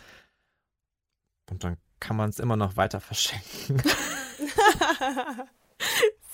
und 1.51 1.65
dann 1.65 1.77
kann 2.01 2.17
man 2.17 2.31
es 2.31 2.39
immer 2.39 2.57
noch 2.57 2.77
weiter 2.77 3.01
verschenken. 3.01 3.83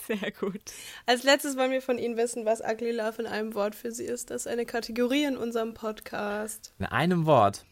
Sehr 0.06 0.32
gut. 0.32 0.62
Als 1.04 1.22
letztes 1.24 1.56
wollen 1.58 1.70
wir 1.70 1.82
von 1.82 1.98
Ihnen 1.98 2.16
wissen, 2.16 2.46
was 2.46 2.62
Ugly 2.62 2.92
Love 2.92 3.20
in 3.20 3.26
einem 3.26 3.54
Wort 3.54 3.74
für 3.74 3.92
Sie 3.92 4.04
ist. 4.04 4.30
Das 4.30 4.46
ist 4.46 4.52
eine 4.52 4.64
Kategorie 4.64 5.24
in 5.24 5.37
unserem 5.37 5.74
Podcast. 5.74 6.72
In 6.78 6.87
einem 6.87 7.26
Wort. 7.26 7.66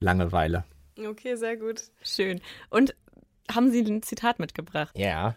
Langeweile. 0.00 0.64
Okay, 0.98 1.36
sehr 1.36 1.58
gut. 1.58 1.82
Schön. 2.02 2.40
Und 2.70 2.94
haben 3.52 3.70
Sie 3.70 3.82
ein 3.82 4.02
Zitat 4.02 4.38
mitgebracht? 4.38 4.96
Ja. 4.96 5.36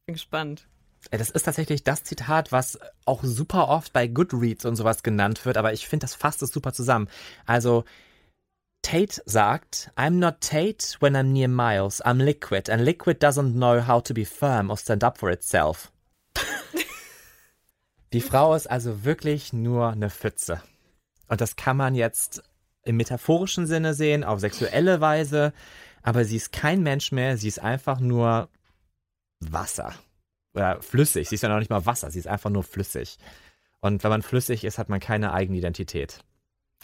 Ich 0.00 0.06
bin 0.06 0.14
gespannt. 0.14 0.68
Äh, 1.10 1.18
das 1.18 1.30
ist 1.30 1.42
tatsächlich 1.44 1.84
das 1.84 2.04
Zitat, 2.04 2.52
was 2.52 2.78
auch 3.04 3.22
super 3.22 3.68
oft 3.68 3.92
bei 3.92 4.06
Goodreads 4.06 4.64
und 4.64 4.76
sowas 4.76 5.02
genannt 5.02 5.44
wird, 5.44 5.56
aber 5.56 5.72
ich 5.72 5.88
finde, 5.88 6.04
das 6.04 6.14
fasst 6.14 6.42
es 6.42 6.50
super 6.50 6.72
zusammen. 6.72 7.08
Also, 7.46 7.84
Tate 8.82 9.22
sagt, 9.26 9.92
I'm 9.96 10.18
not 10.18 10.40
Tate 10.40 10.96
when 11.00 11.16
I'm 11.16 11.32
near 11.32 11.48
Miles. 11.48 12.04
I'm 12.04 12.22
liquid, 12.22 12.70
and 12.70 12.82
liquid 12.82 13.22
doesn't 13.24 13.52
know 13.52 13.86
how 13.86 14.02
to 14.02 14.12
be 14.12 14.24
firm 14.24 14.70
or 14.70 14.76
stand 14.76 15.04
up 15.04 15.18
for 15.18 15.30
itself. 15.30 15.92
Die 18.12 18.20
Frau 18.20 18.54
ist 18.54 18.66
also 18.66 19.04
wirklich 19.04 19.52
nur 19.52 19.88
eine 19.90 20.10
Pfütze. 20.10 20.62
Und 21.28 21.40
das 21.40 21.56
kann 21.56 21.78
man 21.78 21.94
jetzt 21.94 22.42
im 22.84 22.96
metaphorischen 22.96 23.66
Sinne 23.66 23.94
sehen, 23.94 24.24
auf 24.24 24.40
sexuelle 24.40 25.00
Weise, 25.00 25.54
aber 26.02 26.24
sie 26.24 26.36
ist 26.36 26.52
kein 26.52 26.82
Mensch 26.82 27.12
mehr, 27.12 27.38
sie 27.38 27.48
ist 27.48 27.60
einfach 27.60 28.00
nur 28.00 28.48
Wasser. 29.40 29.94
Oder 30.54 30.82
flüssig, 30.82 31.28
sie 31.28 31.36
ist 31.36 31.42
ja 31.42 31.48
noch 31.48 31.58
nicht 31.58 31.70
mal 31.70 31.86
Wasser, 31.86 32.10
sie 32.10 32.18
ist 32.18 32.26
einfach 32.26 32.50
nur 32.50 32.62
flüssig. 32.62 33.16
Und 33.80 34.04
wenn 34.04 34.10
man 34.10 34.22
flüssig 34.22 34.64
ist, 34.64 34.78
hat 34.78 34.88
man 34.88 35.00
keine 35.00 35.32
eigene 35.32 35.58
Identität. 35.58 36.18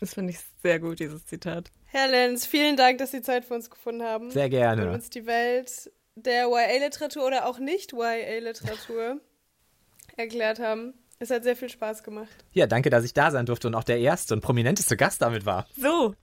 Das 0.01 0.15
finde 0.15 0.33
ich 0.33 0.39
sehr 0.63 0.79
gut, 0.79 1.01
dieses 1.01 1.27
Zitat. 1.27 1.71
Herr 1.87 2.09
Lenz, 2.09 2.47
vielen 2.47 2.77
Dank, 2.77 2.99
dass 2.99 3.11
Sie 3.11 3.23
Zeit 3.23 3.45
für 3.45 3.55
uns 3.55 3.71
gefunden 3.71 4.03
haben. 4.03 4.31
Sehr 4.31 4.49
gerne. 4.49 4.89
Und 4.89 4.95
uns 4.95 5.11
die 5.11 5.27
Welt 5.27 5.91
der 6.15 6.49
YA-Literatur 6.49 7.27
oder 7.27 7.47
auch 7.47 7.59
nicht 7.59 7.93
YA-Literatur 7.93 9.21
erklärt 10.17 10.61
haben. 10.61 10.95
Es 11.21 11.31
hat 11.31 11.43
sehr 11.43 11.57
viel 11.57 11.69
Spaß 11.69 12.05
gemacht. 12.05 12.29
Ja, 12.53 12.69
danke, 12.69 12.91
dass 12.91 13.05
ich 13.05 13.13
da 13.13 13.33
sein 13.33 13.47
durfte 13.47 13.67
und 13.67 13.75
auch 13.75 13.83
der 13.83 13.99
erste 13.99 14.35
und 14.35 14.41
prominenteste 14.41 14.97
Gast 14.97 15.21
damit 15.21 15.45
war. 15.47 15.67
So. 15.77 16.15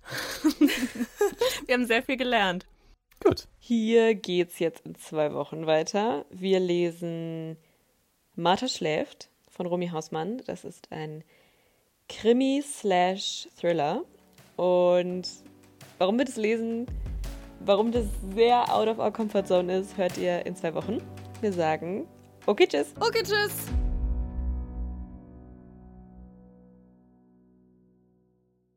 Wir 1.66 1.74
haben 1.74 1.86
sehr 1.86 2.02
viel 2.02 2.16
gelernt. 2.16 2.66
Gut. 3.26 3.48
Hier 3.58 4.14
geht's 4.14 4.60
jetzt 4.60 4.86
in 4.86 4.94
zwei 4.94 5.34
Wochen 5.34 5.66
weiter. 5.66 6.26
Wir 6.30 6.60
lesen 6.60 7.58
Martha 8.36 8.68
schläft 8.68 9.30
von 9.50 9.66
Romy 9.66 9.88
Hausmann. 9.88 10.44
Das 10.46 10.64
ist 10.64 10.92
ein 10.92 11.24
Krimi-Thriller. 12.08 14.04
Und 14.58 15.28
warum 15.98 16.20
wir 16.20 16.26
das 16.26 16.36
lesen, 16.36 16.86
warum 17.62 17.92
das 17.92 18.06
sehr 18.36 18.72
out 18.72 18.88
of 18.88 19.00
our 19.00 19.12
comfort 19.12 19.48
zone 19.48 19.76
ist, 19.80 19.98
hört 19.98 20.20
ihr 20.20 20.46
in 20.46 20.56
zwei 20.56 20.76
Wochen. 20.76 21.02
Wir 21.42 21.52
sagen, 21.52 22.08
okay, 22.46 22.68
tschüss. 22.68 22.94
Okay, 23.00 23.24
tschüss. 23.24 23.66